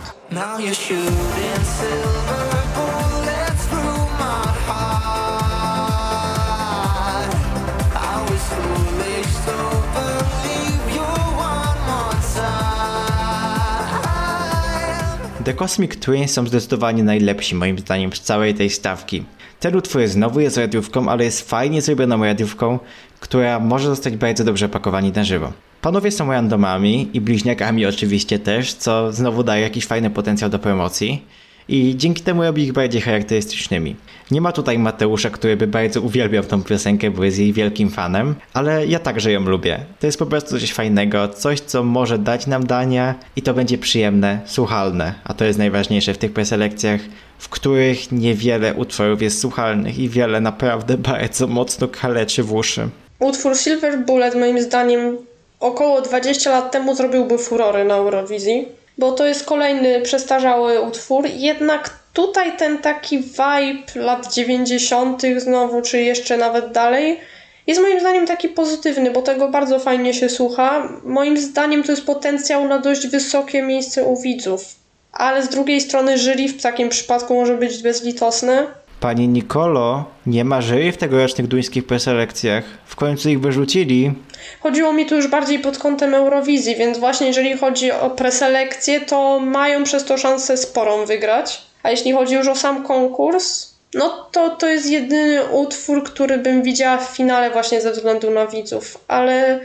[15.52, 19.24] The Cosmic Twins są zdecydowanie najlepsi moim zdaniem z całej tej stawki.
[19.60, 22.80] Ten utwór znowu jest radiówką, ale jest fajnie zrobioną radiówką,
[23.20, 25.54] która może zostać bardzo dobrze pakowani na żywo.
[25.82, 31.26] Panowie są randomami i bliźniakami oczywiście też, co znowu daje jakiś fajny potencjał do promocji
[31.68, 33.96] i dzięki temu robi ich bardziej charakterystycznymi.
[34.32, 38.36] Nie ma tutaj Mateusza, który by bardzo uwielbiał tą piosenkę, bo jest jej wielkim fanem,
[38.54, 39.80] ale ja także ją lubię.
[40.00, 43.78] To jest po prostu coś fajnego, coś co może dać nam dania i to będzie
[43.78, 47.02] przyjemne, słuchalne, a to jest najważniejsze w tych preselekcjach,
[47.38, 52.90] w których niewiele utworów jest słuchalnych i wiele naprawdę bardzo mocno kaleczy w uszy.
[53.20, 55.18] Utwór Silver Bullet moim zdaniem
[55.60, 61.90] około 20 lat temu zrobiłby furory na Eurowizji, bo to jest kolejny przestarzały utwór, jednak
[62.14, 65.22] tutaj ten taki vibe lat 90.
[65.38, 67.20] znowu, czy jeszcze nawet dalej,
[67.68, 70.90] jest moim zdaniem taki pozytywny, bo tego bardzo fajnie się słucha.
[71.04, 74.76] Moim zdaniem to jest potencjał na dość wysokie miejsce u widzów.
[75.12, 78.68] Ale z drugiej strony jury w takim przypadku może być bezlitosne.
[79.02, 82.64] Pani Nicolo nie ma jury w tegorocznych duńskich preselekcjach.
[82.86, 84.14] W końcu ich wyrzucili.
[84.60, 89.40] Chodziło mi tu już bardziej pod kątem Eurowizji, więc właśnie jeżeli chodzi o preselekcję, to
[89.40, 91.62] mają przez to szansę sporą wygrać.
[91.84, 96.64] A jeśli chodzi już o sam konkurs, no to to jest jedyny utwór, który bym
[96.64, 99.60] widziała w finale właśnie ze względu na widzów, ale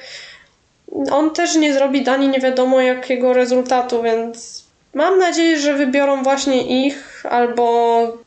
[1.10, 4.64] on też nie zrobi Dani nie wiadomo jakiego rezultatu, więc
[4.94, 8.25] mam nadzieję, że wybiorą właśnie ich albo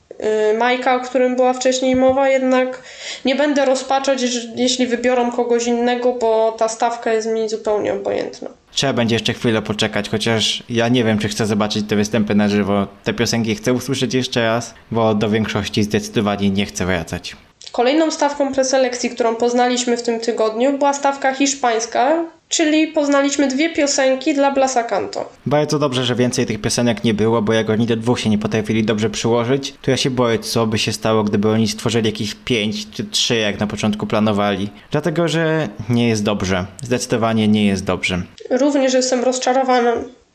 [0.58, 2.84] Majka, o którym była wcześniej mowa, jednak
[3.26, 4.24] nie będę rozpaczać,
[4.56, 8.50] jeśli wybiorą kogoś innego, bo ta stawka jest mi zupełnie obojętna.
[8.72, 12.50] Trzeba będzie jeszcze chwilę poczekać, chociaż ja nie wiem, czy chcę zobaczyć te występy na
[12.50, 12.88] żywo.
[13.04, 17.36] Te piosenki chcę usłyszeć jeszcze raz, bo do większości zdecydowanie nie chcę wracać.
[17.72, 24.34] Kolejną stawką preselekcji, którą poznaliśmy w tym tygodniu, była stawka hiszpańska, czyli poznaliśmy dwie piosenki
[24.34, 25.30] dla Blasa Canto.
[25.46, 28.38] Bardzo dobrze, że więcej tych piosenek nie było, bo jak oni do dwóch się nie
[28.38, 32.36] potrafili dobrze przyłożyć, to ja się boję, co by się stało, gdyby oni stworzyli jakieś
[32.36, 34.70] pięć czy trzy, jak na początku planowali.
[34.92, 36.66] Dlatego, że nie jest dobrze.
[36.84, 38.22] Zdecydowanie nie jest dobrze.
[38.50, 39.94] Również jestem rozczarowana.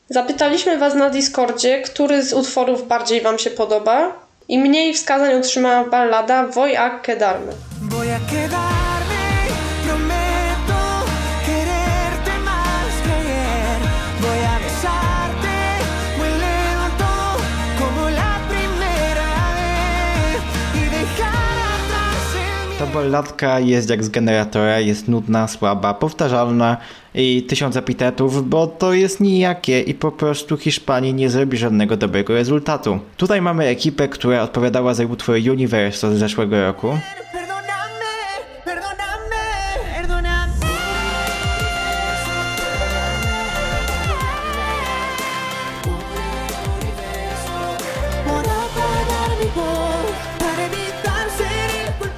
[0.09, 5.89] Zapytaliśmy Was na Discordzie, który z utworów bardziej Wam się podoba i mniej wskazań otrzymała
[5.89, 7.53] ballada Voy a quedarme.
[7.81, 9.14] Voy a quedarme,
[22.95, 26.77] balladka jest jak z generatora, jest nudna, słaba, powtarzalna
[27.15, 32.33] i tysiąc epitetów, bo to jest nijakie i po prostu Hiszpanii nie zrobi żadnego dobrego
[32.33, 32.99] rezultatu.
[33.17, 36.97] Tutaj mamy ekipę, która odpowiadała za utwór Universo z zeszłego roku.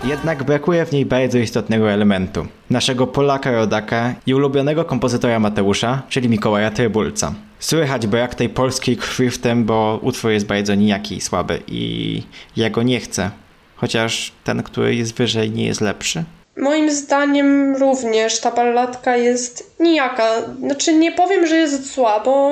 [0.07, 2.47] Jednak brakuje w niej bardzo istotnego elementu.
[2.69, 7.33] Naszego Polaka rodaka i ulubionego kompozytora Mateusza, czyli Mikołaja Trybulca.
[7.59, 12.23] Słychać brak tej polskiej krwi w tym, bo utwór jest bardzo nijaki i słaby i
[12.55, 13.31] ja go nie chcę.
[13.75, 16.23] Chociaż ten, który jest wyżej, nie jest lepszy.
[16.57, 20.27] Moim zdaniem również ta balladka jest nijaka.
[20.59, 22.51] Znaczy nie powiem, że jest zła, bo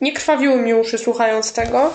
[0.00, 1.94] nie krwawiły mi uszy słuchając tego.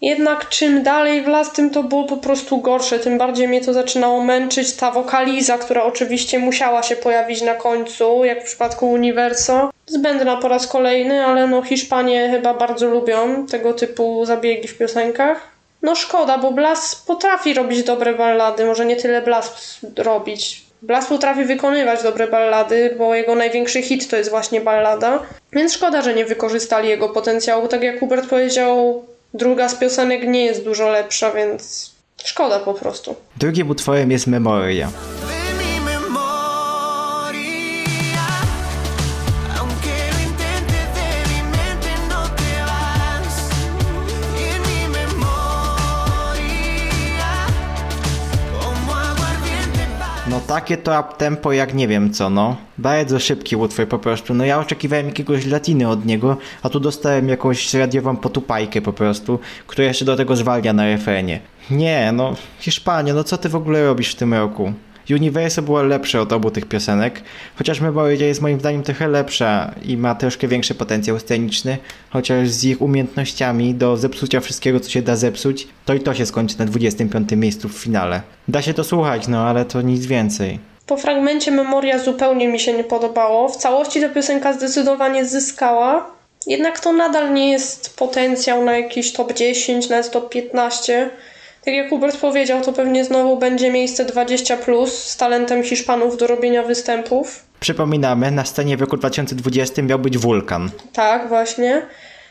[0.00, 2.98] Jednak czym dalej w las, tym to było po prostu gorsze.
[2.98, 4.72] Tym bardziej mnie to zaczynało męczyć.
[4.72, 9.70] Ta wokaliza, która oczywiście musiała się pojawić na końcu, jak w przypadku Universo.
[9.86, 15.50] Zbędna po raz kolejny, ale no Hiszpanie chyba bardzo lubią tego typu zabiegi w piosenkach.
[15.82, 20.62] No szkoda, bo Blas potrafi robić dobre ballady, może nie tyle Blas robić.
[20.82, 25.22] Blas potrafi wykonywać dobre ballady, bo jego największy hit to jest właśnie ballada.
[25.52, 27.68] Więc szkoda, że nie wykorzystali jego potencjału.
[27.68, 29.04] Tak jak Hubert powiedział,
[29.34, 31.90] druga z piosenek nie jest dużo lepsza, więc
[32.24, 33.14] szkoda po prostu.
[33.36, 34.90] Drugim utworem jest Memoria.
[50.50, 52.56] Takie to tempo jak nie wiem co, no.
[52.78, 54.34] Bardzo szybki utwór po prostu.
[54.34, 59.38] No ja oczekiwałem jakiegoś latiny od niego, a tu dostałem jakąś radiową potupajkę po prostu,
[59.66, 61.40] która jeszcze do tego zwalnia na refrenie.
[61.70, 64.72] Nie, no Hiszpania, no co ty w ogóle robisz w tym roku?
[65.14, 67.22] Universo było lepsze od obu tych piosenek,
[67.56, 71.78] chociaż Memoria jest moim zdaniem trochę lepsza i ma troszkę większy potencjał sceniczny,
[72.10, 76.26] chociaż z ich umiejętnościami do zepsucia wszystkiego, co się da zepsuć, to i to się
[76.26, 78.22] skończy na 25 miejscu w finale.
[78.48, 80.58] Da się to słuchać, no ale to nic więcej.
[80.86, 83.48] Po fragmencie Memoria zupełnie mi się nie podobało.
[83.48, 86.10] W całości ta piosenka zdecydowanie zyskała.
[86.46, 91.10] Jednak to nadal nie jest potencjał na jakiś top 10, nawet top 15.
[91.64, 96.26] Tak jak Hubert powiedział, to pewnie znowu będzie miejsce 20 plus z talentem Hiszpanów do
[96.26, 97.44] robienia występów.
[97.60, 100.70] Przypominamy, na scenie w roku 2020 miał być wulkan.
[100.92, 101.82] Tak, właśnie.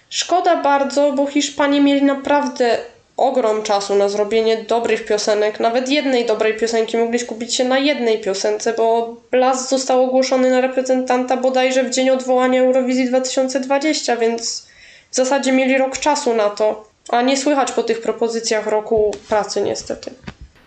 [0.10, 2.78] Szkoda bardzo, bo Hiszpanie mieli naprawdę
[3.18, 5.60] ogrom czasu na zrobienie dobrych piosenek.
[5.60, 10.62] Nawet jednej dobrej piosenki mogli skupić się na jednej piosence, bo Blas został ogłoszony na
[10.62, 14.68] reprezentanta bodajże w dzień odwołania Eurowizji 2020, więc
[15.12, 16.89] w zasadzie mieli rok czasu na to.
[17.10, 20.12] A nie słychać po tych propozycjach roku pracy niestety.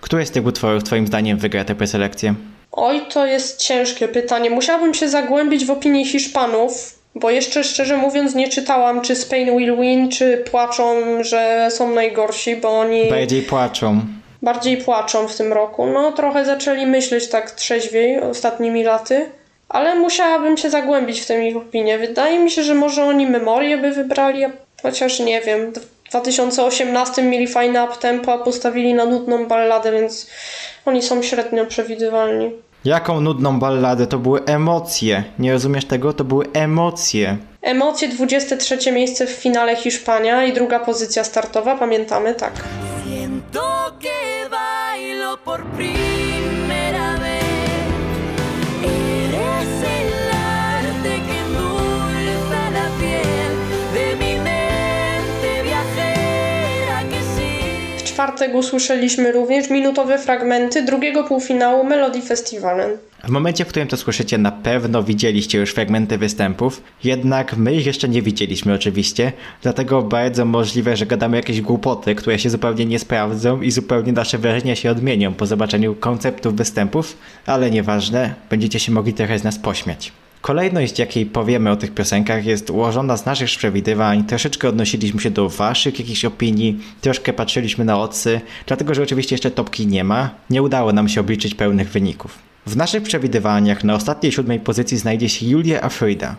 [0.00, 2.34] Który z tych utworów twoim zdaniem wygra tę preselekcję?
[2.72, 4.50] Oj, to jest ciężkie pytanie.
[4.50, 9.76] Musiałabym się zagłębić w opinię Hiszpanów, bo jeszcze szczerze mówiąc nie czytałam, czy Spain will
[9.76, 14.00] win, czy płaczą, że są najgorsi, bo oni Bardziej płaczą.
[14.42, 15.86] bardziej płaczą w tym roku.
[15.86, 19.26] No, trochę zaczęli myśleć tak trzeźwiej ostatnimi laty,
[19.68, 21.98] ale musiałabym się zagłębić w tę ich opinię.
[21.98, 24.42] Wydaje mi się, że może oni memorię by wybrali,
[24.82, 25.72] chociaż nie wiem.
[26.12, 30.30] W 2018 mieli fajne uptempo, a postawili na nudną balladę, więc
[30.86, 32.50] oni są średnio przewidywalni.
[32.84, 35.24] Jaką nudną balladę, to były emocje.
[35.38, 36.12] Nie rozumiesz tego?
[36.12, 37.36] To były emocje.
[37.62, 42.52] Emocje 23 miejsce w finale Hiszpania i druga pozycja startowa, pamiętamy, tak.
[43.04, 43.62] Siento
[44.00, 46.11] que bailo por primera
[58.12, 62.90] czwartek usłyszeliśmy również minutowe fragmenty drugiego półfinału Melody Festivalen.
[63.24, 67.86] W momencie, w którym to słyszycie, na pewno widzieliście już fragmenty występów, jednak my ich
[67.86, 69.32] jeszcze nie widzieliśmy oczywiście,
[69.62, 74.38] dlatego bardzo możliwe, że gadamy jakieś głupoty, które się zupełnie nie sprawdzą i zupełnie nasze
[74.38, 79.58] wrażenia się odmienią po zobaczeniu konceptów występów, ale nieważne, będziecie się mogli trochę z nas
[79.58, 80.12] pośmiać.
[80.42, 84.24] Kolejność, jakiej powiemy o tych piosenkach, jest ułożona z naszych przewidywań.
[84.24, 89.50] Troszeczkę odnosiliśmy się do waszych jakichś opinii, troszkę patrzyliśmy na odsy, dlatego że oczywiście jeszcze
[89.50, 90.30] topki nie ma.
[90.50, 92.38] Nie udało nam się obliczyć pełnych wyników.
[92.66, 96.36] W naszych przewidywaniach na ostatniej siódmej pozycji znajdzie się Julia Afrida.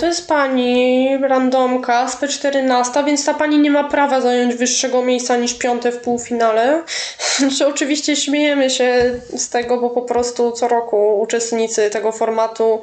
[0.00, 5.36] To jest pani randomka z P14, więc ta pani nie ma prawa zająć wyższego miejsca
[5.36, 6.82] niż piąte w półfinale.
[7.58, 12.80] Czy oczywiście śmiejemy się z tego, bo po prostu co roku uczestnicy tego formatu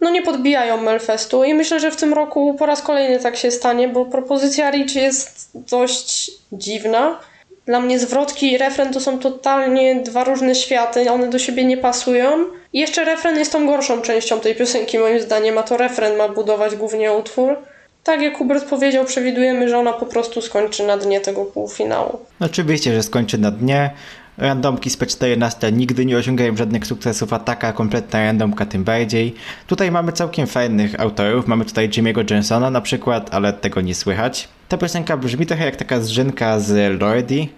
[0.00, 3.50] no nie podbijają Melfestu i myślę, że w tym roku po raz kolejny tak się
[3.50, 7.20] stanie, bo propozycja Rich jest dość dziwna.
[7.66, 11.76] Dla mnie zwrotki i refren to są totalnie dwa różne światy, one do siebie nie
[11.76, 12.59] pasują.
[12.72, 16.28] I jeszcze refren jest tą gorszą częścią tej piosenki moim zdaniem, a to refren ma
[16.28, 17.56] budować głównie utwór.
[18.04, 22.18] Tak jak Hubert powiedział, przewidujemy, że ona po prostu skończy na dnie tego półfinału.
[22.40, 23.90] Oczywiście, że skończy na dnie.
[24.38, 29.34] Randomki z P14 nigdy nie osiągają żadnych sukcesów, a taka kompletna randomka tym bardziej.
[29.66, 34.48] Tutaj mamy całkiem fajnych autorów, mamy tutaj Jimmy'ego Johnsona na przykład, ale tego nie słychać.
[34.68, 37.48] Ta piosenka brzmi trochę jak taka zrzynka z Lordi,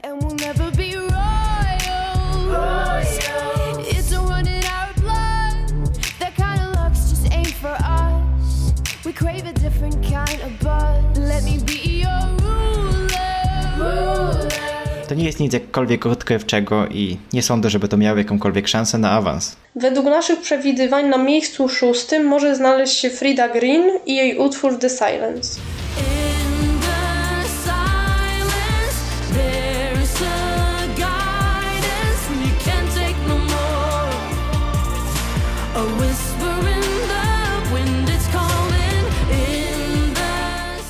[15.12, 19.10] To nie jest nic jakkolwiek odkrywczego i nie sądzę, żeby to miało jakąkolwiek szansę na
[19.10, 19.56] awans.
[19.76, 24.90] Według naszych przewidywań na miejscu szóstym może znaleźć się Frida Green i jej utwór The
[24.90, 25.60] Silence.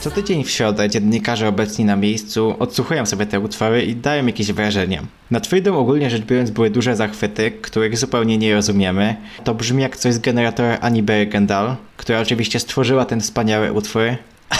[0.03, 4.53] Co tydzień w środę dziennikarze obecni na miejscu odsłuchują sobie te utwory i dają jakieś
[4.53, 5.03] wrażenia.
[5.30, 9.16] Nad Freedom ogólnie rzecz biorąc były duże zachwyty, których zupełnie nie rozumiemy.
[9.44, 14.03] To brzmi jak coś z generatora Annie Bergendal, która oczywiście stworzyła ten wspaniały utwór.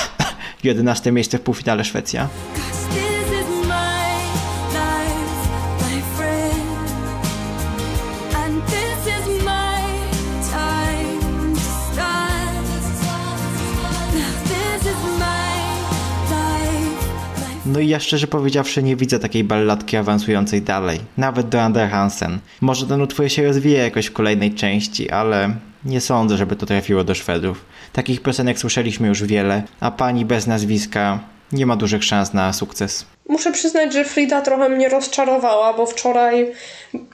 [0.65, 2.29] 11 miejsce w półfinale Szwecja.
[17.73, 21.01] No i ja szczerze powiedziawszy nie widzę takiej balladki awansującej dalej.
[21.17, 22.39] Nawet do Ander Hansen.
[22.61, 25.55] Może ten utwór się rozwije jakoś w kolejnej części, ale
[25.85, 27.65] nie sądzę, żeby to trafiło do Szwedów.
[27.93, 31.19] Takich piosenek słyszeliśmy już wiele, a pani bez nazwiska
[31.53, 33.07] nie ma dużych szans na sukces.
[33.29, 36.53] Muszę przyznać, że Frida trochę mnie rozczarowała, bo wczoraj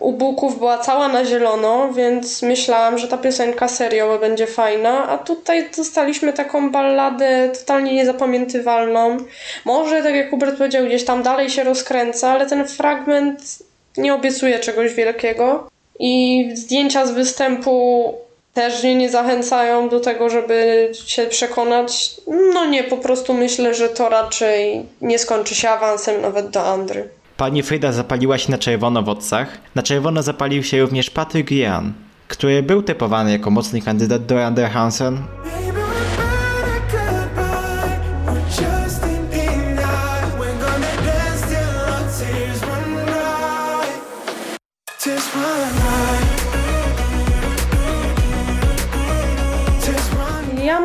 [0.01, 5.19] u Buków była cała na zielono, więc myślałam, że ta piosenka serio będzie fajna, a
[5.19, 9.17] tutaj dostaliśmy taką balladę totalnie niezapamiętywalną.
[9.65, 13.59] Może, tak jak Hubert powiedział, gdzieś tam dalej się rozkręca, ale ten fragment
[13.97, 15.69] nie obiecuje czegoś wielkiego.
[16.01, 18.15] I zdjęcia z występu
[18.55, 22.21] też mnie nie zachęcają do tego, żeby się przekonać.
[22.55, 27.09] No nie, po prostu myślę, że to raczej nie skończy się awansem nawet do Andry.
[27.37, 29.59] Pani Frida zapaliła się na czerwono w odsach.
[29.75, 31.93] Na czerwono zapalił się również Patrick Jan,
[32.29, 35.19] który był typowany jako mocny kandydat do Ander Hansen,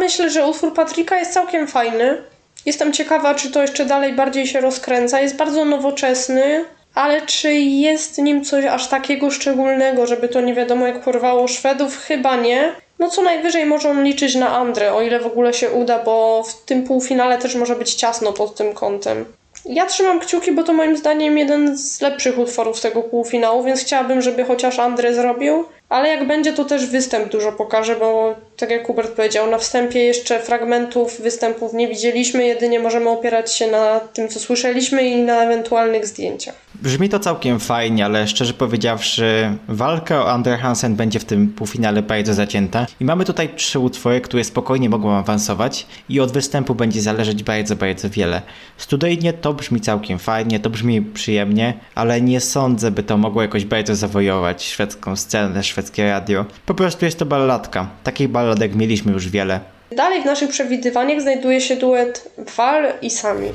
[0.03, 2.17] myślę, że utwór Patryka jest całkiem fajny.
[2.65, 5.21] Jestem ciekawa, czy to jeszcze dalej bardziej się rozkręca.
[5.21, 10.87] Jest bardzo nowoczesny, ale czy jest nim coś aż takiego szczególnego, żeby to nie wiadomo
[10.87, 11.97] jak porwało Szwedów?
[11.97, 12.71] Chyba nie.
[12.99, 16.43] No co najwyżej może on liczyć na Andrę, o ile w ogóle się uda, bo
[16.43, 19.25] w tym półfinale też może być ciasno pod tym kątem.
[19.65, 24.21] Ja trzymam kciuki, bo to moim zdaniem jeden z lepszych utworów tego półfinału, więc chciałabym,
[24.21, 25.65] żeby chociaż Andrę zrobił.
[25.89, 29.99] ale jak będzie, to też występ dużo pokaże, bo tak jak Hubert powiedział, na wstępie
[29.99, 35.43] jeszcze fragmentów występów nie widzieliśmy, jedynie możemy opierać się na tym, co słyszeliśmy i na
[35.43, 36.55] ewentualnych zdjęciach.
[36.75, 42.01] Brzmi to całkiem fajnie, ale szczerze powiedziawszy, walka o Ander Hansen będzie w tym półfinale
[42.01, 42.87] bardzo zacięta.
[42.99, 47.75] I mamy tutaj trzy utwory, które spokojnie mogą awansować i od występu będzie zależeć bardzo,
[47.75, 48.41] bardzo wiele.
[48.77, 53.65] Studyjnie to brzmi całkiem fajnie, to brzmi przyjemnie, ale nie sądzę, by to mogło jakoś
[53.65, 56.45] bardzo zawojować szwedzką scenę, szwedzkie radio.
[56.65, 57.87] Po prostu jest to balladka.
[58.03, 59.59] Takich balladek mieliśmy już wiele.
[59.97, 63.47] Dalej w naszych przewidywaniach znajduje się duet Val i Sami.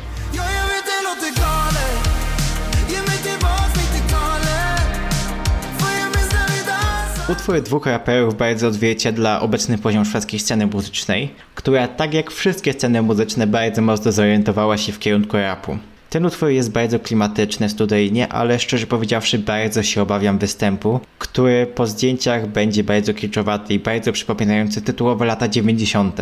[7.29, 13.03] Utwór dwóch raperów bardzo odzwierciedla obecny poziom szwedzkiej sceny muzycznej, która tak jak wszystkie sceny
[13.03, 15.79] muzyczne bardzo mocno zorientowała się w kierunku rapu.
[16.11, 21.87] Ten utwór jest bardzo klimatyczny studyjnie, ale szczerze powiedziawszy bardzo się obawiam występu, który po
[21.87, 26.17] zdjęciach będzie bardzo kiczowaty i bardzo przypominający tytułowe lata 90.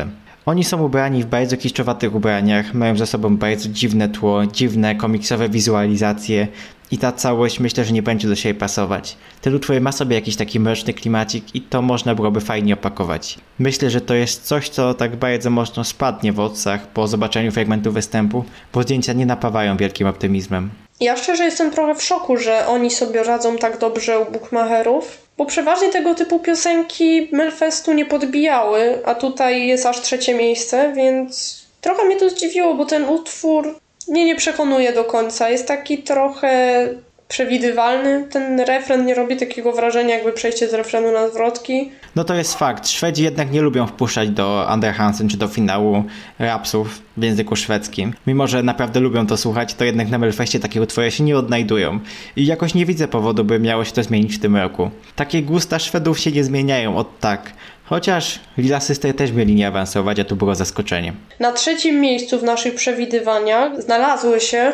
[0.46, 5.48] Oni są ubrani w bardzo kiczowatych ubraniach, mają ze sobą bardzo dziwne tło, dziwne komiksowe
[5.48, 6.48] wizualizacje
[6.90, 9.16] i ta całość myślę, że nie będzie do siebie pasować.
[9.40, 13.38] Ten utwór ma sobie jakiś taki mroczny klimacik i to można byłoby fajnie opakować.
[13.58, 17.92] Myślę, że to jest coś, co tak bardzo mocno spadnie w odsach po zobaczeniu fragmentu
[17.92, 20.70] występu, bo zdjęcia nie napawają wielkim optymizmem.
[21.00, 25.46] Ja szczerze jestem trochę w szoku, że oni sobie radzą tak dobrze u bookmacherów, bo
[25.46, 32.04] przeważnie tego typu piosenki Melfestu nie podbijały, a tutaj jest aż trzecie miejsce, więc trochę
[32.04, 33.78] mnie to zdziwiło, bo ten utwór
[34.08, 35.48] mnie nie przekonuje do końca.
[35.48, 36.88] Jest taki trochę
[37.28, 38.26] przewidywalny.
[38.30, 41.92] Ten refren nie robi takiego wrażenia, jakby przejście z refrenu na zwrotki.
[42.16, 42.88] No to jest fakt.
[42.88, 46.04] Szwedzi jednak nie lubią wpuszczać do Under Hansen czy do finału
[46.38, 48.14] rapsów w języku szwedzkim.
[48.26, 52.00] Mimo, że naprawdę lubią to słuchać, to jednak na Melfestie takie utwory się nie odnajdują.
[52.36, 54.90] I jakoś nie widzę powodu, by miało się to zmienić w tym roku.
[55.16, 57.52] Takie gusta Szwedów się nie zmieniają od tak.
[57.84, 61.12] Chociaż Lila Sister też mieli nie awansować, a to było zaskoczenie.
[61.40, 64.72] Na trzecim miejscu w naszych przewidywaniach znalazły się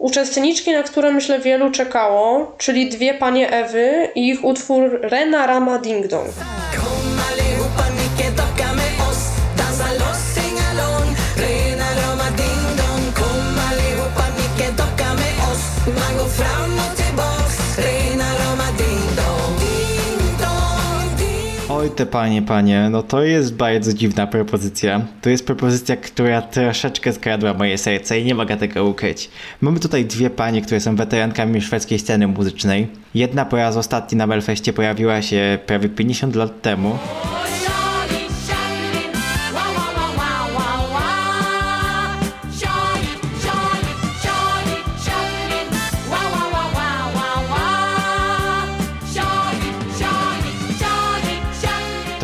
[0.00, 5.78] uczestniczki, na które myślę wielu czekało, czyli dwie panie Ewy i ich utwór Rena Rama
[5.78, 6.30] Ding Dong.
[21.80, 25.00] Oj te panie, panie, no to jest bardzo dziwna propozycja.
[25.22, 29.30] To jest propozycja, która troszeczkę skradła moje serce i nie mogę tego ukryć.
[29.60, 32.88] Mamy tutaj dwie panie, które są weterankami szwedzkiej sceny muzycznej.
[33.14, 36.98] Jedna po raz ostatni na Melfeście pojawiła się prawie 50 lat temu.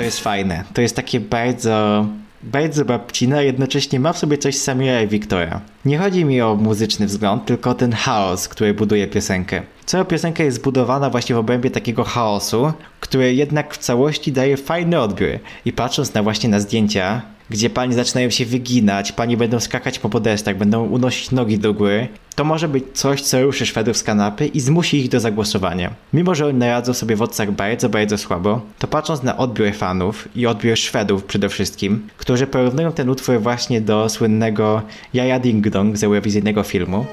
[0.06, 0.64] Jest fajne.
[0.74, 2.06] To jest takie bardzo,
[2.42, 5.60] bardzo babcine, a jednocześnie ma w sobie coś Samira i Wiktora.
[5.84, 9.62] Nie chodzi mi o muzyczny wzgląd, tylko o ten chaos, który buduje piosenkę.
[9.86, 15.00] Cała piosenka jest zbudowana właśnie w obrębie takiego chaosu, który jednak w całości daje fajny
[15.00, 15.30] odbiór.
[15.64, 20.08] I patrząc na właśnie na zdjęcia, gdzie panie zaczynają się wyginać, panie będą skakać po
[20.08, 24.46] podestach, będą unosić nogi do góry, to może być coś, co ruszy Szwedów z kanapy
[24.46, 25.94] i zmusi ich do zagłosowania.
[26.12, 30.28] Mimo, że oni radzą sobie w odsach bardzo, bardzo słabo, to patrząc na odbiór fanów
[30.36, 34.82] i odbiór Szwedów przede wszystkim, którzy porównują ten utwór właśnie do słynnego
[35.14, 37.06] Jaja Ding Dong z eurowizyjnego filmu,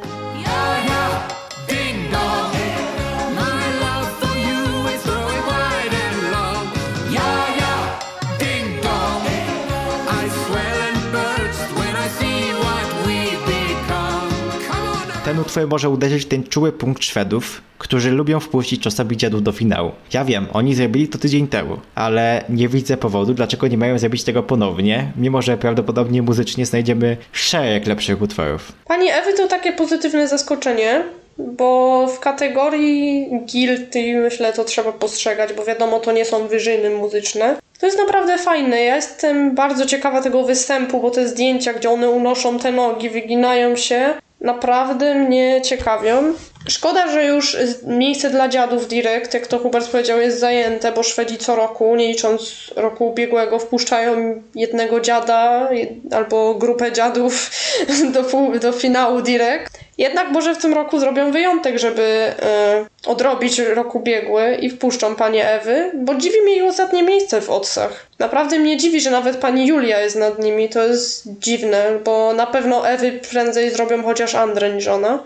[15.26, 19.92] ten utwór może uderzyć ten czuły punkt Szwedów, którzy lubią wpuścić czasami dziadów do finału.
[20.14, 24.24] Ja wiem, oni zrobili to tydzień temu, ale nie widzę powodu, dlaczego nie mają zrobić
[24.24, 28.72] tego ponownie, mimo że prawdopodobnie muzycznie znajdziemy szereg lepszych utworów.
[28.88, 31.04] Pani Ewy to takie pozytywne zaskoczenie,
[31.38, 37.56] bo w kategorii guilty myślę to trzeba postrzegać, bo wiadomo to nie są wyżyny muzyczne.
[37.80, 38.84] To jest naprawdę fajne.
[38.84, 43.76] Ja jestem bardzo ciekawa tego występu, bo te zdjęcia, gdzie one unoszą te nogi, wyginają
[43.76, 44.14] się,
[44.44, 46.34] naprawdę mnie ciekawią.
[46.70, 51.38] Szkoda, że już miejsce dla dziadów direct, jak to Hubert powiedział, jest zajęte, bo Szwedzi
[51.38, 55.70] co roku, nie licząc roku ubiegłego, wpuszczają jednego dziada
[56.12, 57.52] albo grupę dziadów
[58.14, 58.24] do,
[58.60, 59.80] do finału direct.
[59.98, 65.50] Jednak może w tym roku zrobią wyjątek, żeby e, odrobić rok ubiegły i wpuszczą panie
[65.50, 68.08] Ewy, bo dziwi mnie ich ostatnie miejsce w odsach.
[68.20, 70.70] Naprawdę mnie dziwi, że nawet pani Julia jest nad nimi.
[70.70, 75.24] To jest dziwne, bo na pewno Ewy prędzej zrobią chociaż Andrę niż ona.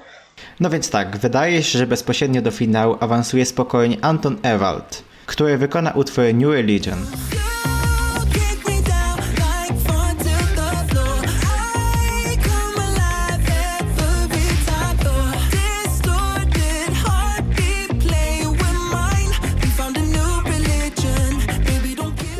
[0.59, 5.03] No więc tak, wydaje się, że bezpośrednio do finału awansuje spokojnie Anton Ewald.
[5.25, 6.97] który wykona utwór New Religion.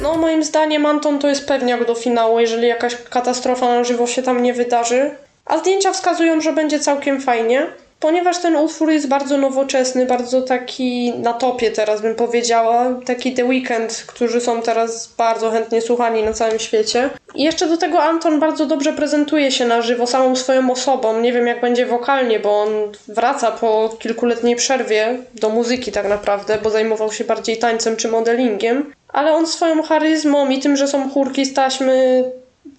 [0.02, 4.22] No moim zdaniem Anton to jest pewniak do finału, jeżeli jakaś katastrofa na żywo się
[4.22, 5.12] tam nie wydarzy.
[5.46, 7.68] A zdjęcia wskazują, że będzie całkiem fajnie.
[8.00, 13.46] Ponieważ ten utwór jest bardzo nowoczesny, bardzo taki na topie teraz bym powiedziała, taki The
[13.46, 17.10] Weeknd, którzy są teraz bardzo chętnie słuchani na całym świecie.
[17.36, 21.22] I jeszcze do tego Anton bardzo dobrze prezentuje się na żywo samą swoją osobą.
[21.22, 22.70] Nie wiem jak będzie wokalnie, bo on
[23.08, 28.94] wraca po kilkuletniej przerwie do muzyki tak naprawdę, bo zajmował się bardziej tańcem czy modelingiem.
[29.08, 32.24] Ale on swoją charyzmą i tym, że są chórki z taśmy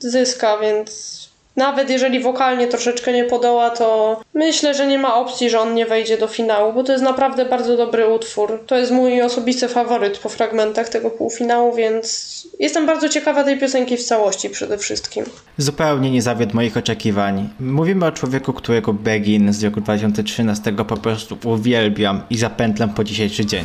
[0.01, 1.28] zyska, więc
[1.59, 5.87] nawet jeżeli wokalnie troszeczkę nie podoła, to myślę, że nie ma opcji, że on nie
[5.87, 8.61] wejdzie do finału, bo to jest naprawdę bardzo dobry utwór.
[8.67, 12.29] To jest mój osobisty faworyt po fragmentach tego półfinału, więc
[12.61, 15.25] jestem bardzo ciekawa tej piosenki w całości przede wszystkim.
[15.59, 17.49] Zupełnie nie zawiódł moich oczekiwań.
[17.61, 23.47] Mówimy o człowieku, którego Begin z roku 2013 po prostu uwielbiam i zapętlam po dzisiejszy
[23.47, 23.65] dzień.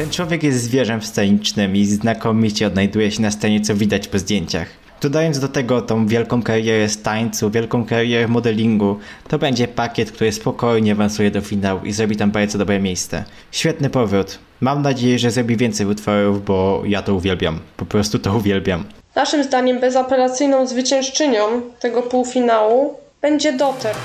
[0.00, 4.68] Ten człowiek jest zwierzem scenicznym i znakomicie odnajduje się na scenie, co widać po zdjęciach.
[5.00, 8.98] Dodając do tego tą wielką karierę z tańcu, wielką karierę modelingu,
[9.28, 13.24] to będzie pakiet, który spokojnie awansuje do finału i zrobi tam bardzo dobre miejsce.
[13.52, 14.38] Świetny powrót.
[14.60, 17.58] Mam nadzieję, że zrobi więcej utworów, bo ja to uwielbiam.
[17.76, 18.84] Po prostu to uwielbiam.
[19.14, 21.42] Naszym zdaniem bezapelacyjną zwyciężczynią
[21.80, 23.96] tego półfinału będzie Doter.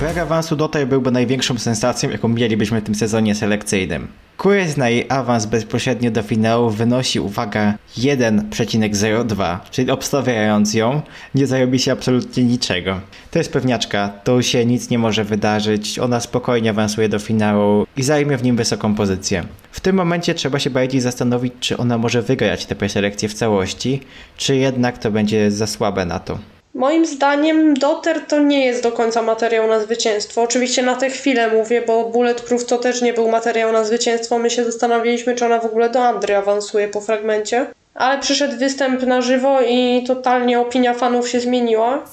[0.00, 4.08] Brak awansu Dotaj byłby największą sensacją, jaką mielibyśmy w tym sezonie selekcyjnym.
[4.36, 11.02] Queries na jej awans bezpośrednio do finału wynosi, uwaga, 1,02, czyli obstawiając ją,
[11.34, 13.00] nie zarobi się absolutnie niczego.
[13.30, 18.02] To jest pewniaczka, to się nic nie może wydarzyć, ona spokojnie awansuje do finału i
[18.02, 19.44] zajmie w nim wysoką pozycję.
[19.72, 24.00] W tym momencie trzeba się bardziej zastanowić, czy ona może wygrać tę preselekcję w całości,
[24.36, 26.38] czy jednak to będzie za słabe na to.
[26.74, 30.42] Moim zdaniem Doter to nie jest do końca materiał na zwycięstwo.
[30.42, 34.38] Oczywiście na tę chwilę mówię, bo Bulletproof to też nie był materiał na zwycięstwo.
[34.38, 37.66] My się zastanawialiśmy, czy ona w ogóle do Andry awansuje po fragmencie.
[37.94, 42.04] Ale przyszedł występ na żywo i totalnie opinia fanów się zmieniła.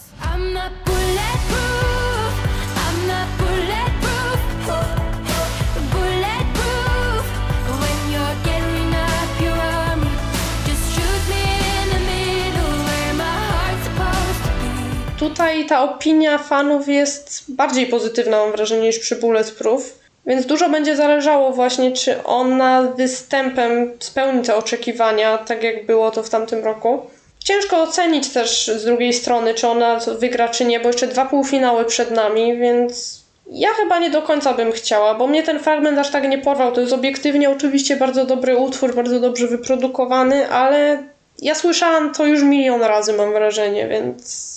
[15.35, 19.99] Tutaj ta opinia fanów jest bardziej pozytywna, mam wrażenie, niż przy Bulletproof.
[20.25, 26.23] Więc dużo będzie zależało właśnie, czy ona występem spełni te oczekiwania, tak jak było to
[26.23, 27.01] w tamtym roku.
[27.39, 31.85] Ciężko ocenić też z drugiej strony, czy ona wygra, czy nie, bo jeszcze dwa półfinały
[31.85, 33.21] przed nami, więc
[33.51, 36.71] ja chyba nie do końca bym chciała, bo mnie ten fragment aż tak nie porwał.
[36.71, 41.03] To jest obiektywnie oczywiście bardzo dobry utwór, bardzo dobrze wyprodukowany, ale
[41.41, 44.55] ja słyszałam to już milion razy, mam wrażenie, więc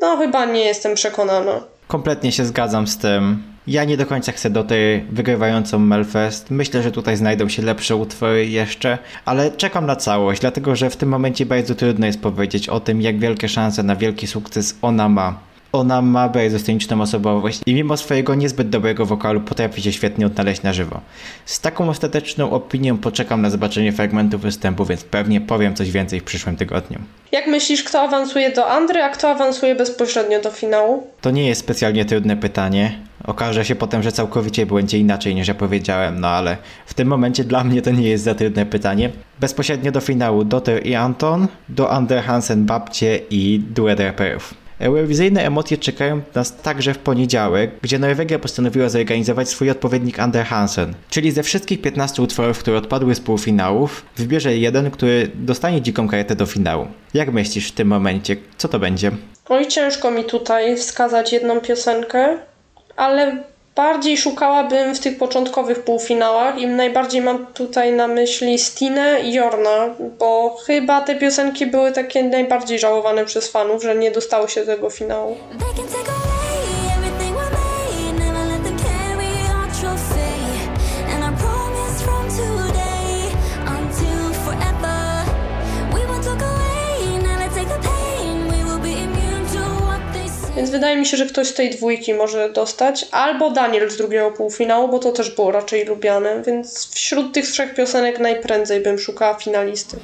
[0.00, 1.60] no chyba nie jestem przekonana.
[1.88, 3.42] Kompletnie się zgadzam z tym.
[3.66, 6.50] Ja nie do końca chcę do tej wygrywającą Melfest.
[6.50, 10.96] Myślę, że tutaj znajdą się lepsze utwory jeszcze, ale czekam na całość, dlatego że w
[10.96, 15.08] tym momencie bardzo trudno jest powiedzieć o tym, jak wielkie szanse na wielki sukces ona
[15.08, 15.51] ma.
[15.72, 20.62] Ona ma bardzo sceniczną osobowość i mimo swojego niezbyt dobrego wokalu potrafi się świetnie odnaleźć
[20.62, 21.00] na żywo.
[21.44, 26.24] Z taką ostateczną opinią poczekam na zobaczenie fragmentu występu, więc pewnie powiem coś więcej w
[26.24, 26.98] przyszłym tygodniu.
[27.32, 31.06] Jak myślisz, kto awansuje do Andry, a kto awansuje bezpośrednio do finału?
[31.20, 32.98] To nie jest specjalnie trudne pytanie.
[33.24, 36.56] Okaże się potem, że całkowicie będzie inaczej niż ja powiedziałem, no ale
[36.86, 39.10] w tym momencie dla mnie to nie jest za trudne pytanie.
[39.40, 44.61] Bezpośrednio do finału Dotter i Anton, do Ander Hansen Babcie i duet raperów.
[44.82, 50.94] Eurowizyjne emocje czekają nas także w poniedziałek, gdzie Norwegia postanowiła zorganizować swój odpowiednik Ander Hansen.
[51.10, 56.36] Czyli ze wszystkich 15 utworów, które odpadły z półfinałów, wybierze jeden, który dostanie dziką kartę
[56.36, 56.86] do finału.
[57.14, 59.10] Jak myślisz w tym momencie, co to będzie?
[59.48, 62.38] Oj, ciężko mi tutaj wskazać jedną piosenkę,
[62.96, 63.44] ale
[63.76, 69.94] bardziej szukałabym w tych początkowych półfinałach i najbardziej mam tutaj na myśli Stinę i Jorna,
[70.18, 74.66] bo chyba te piosenki były takie najbardziej żałowane przez fanów, że nie dostały się do
[74.66, 75.36] tego finału.
[90.72, 94.88] Wydaje mi się, że ktoś z tej dwójki może dostać, albo Daniel z drugiego półfinału,
[94.88, 99.96] bo to też było raczej lubiane, więc wśród tych trzech piosenek najprędzej bym szukała finalisty.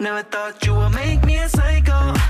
[0.00, 2.23] Never thought you would make me a psycho.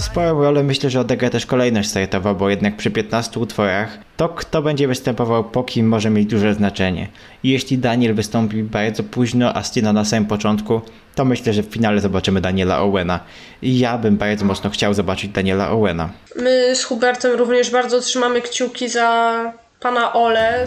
[0.00, 4.62] Sporą rolę myślę, że odegra też kolejność startowa, bo jednak przy 15 utworach to kto
[4.62, 7.08] będzie występował po kim może mieć duże znaczenie.
[7.42, 10.80] I jeśli Daniel wystąpi bardzo późno, a Stina na samym początku,
[11.14, 13.20] to myślę, że w finale zobaczymy Daniela Owena.
[13.62, 16.10] I ja bym bardzo mocno chciał zobaczyć Daniela Owena.
[16.36, 20.66] My z Hubertem również bardzo trzymamy kciuki za pana Ole.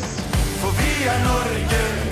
[0.62, 2.05] For vi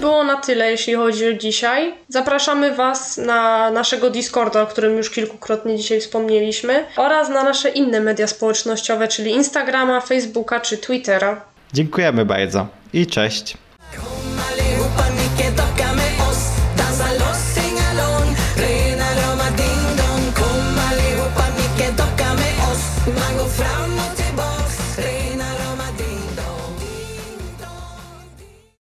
[0.00, 1.94] było na tyle, jeśli chodzi o dzisiaj.
[2.08, 8.00] Zapraszamy Was na naszego Discorda, o którym już kilkukrotnie dzisiaj wspomnieliśmy, oraz na nasze inne
[8.00, 11.40] media społecznościowe, czyli Instagrama, Facebooka czy Twittera.
[11.72, 13.56] Dziękujemy bardzo i cześć.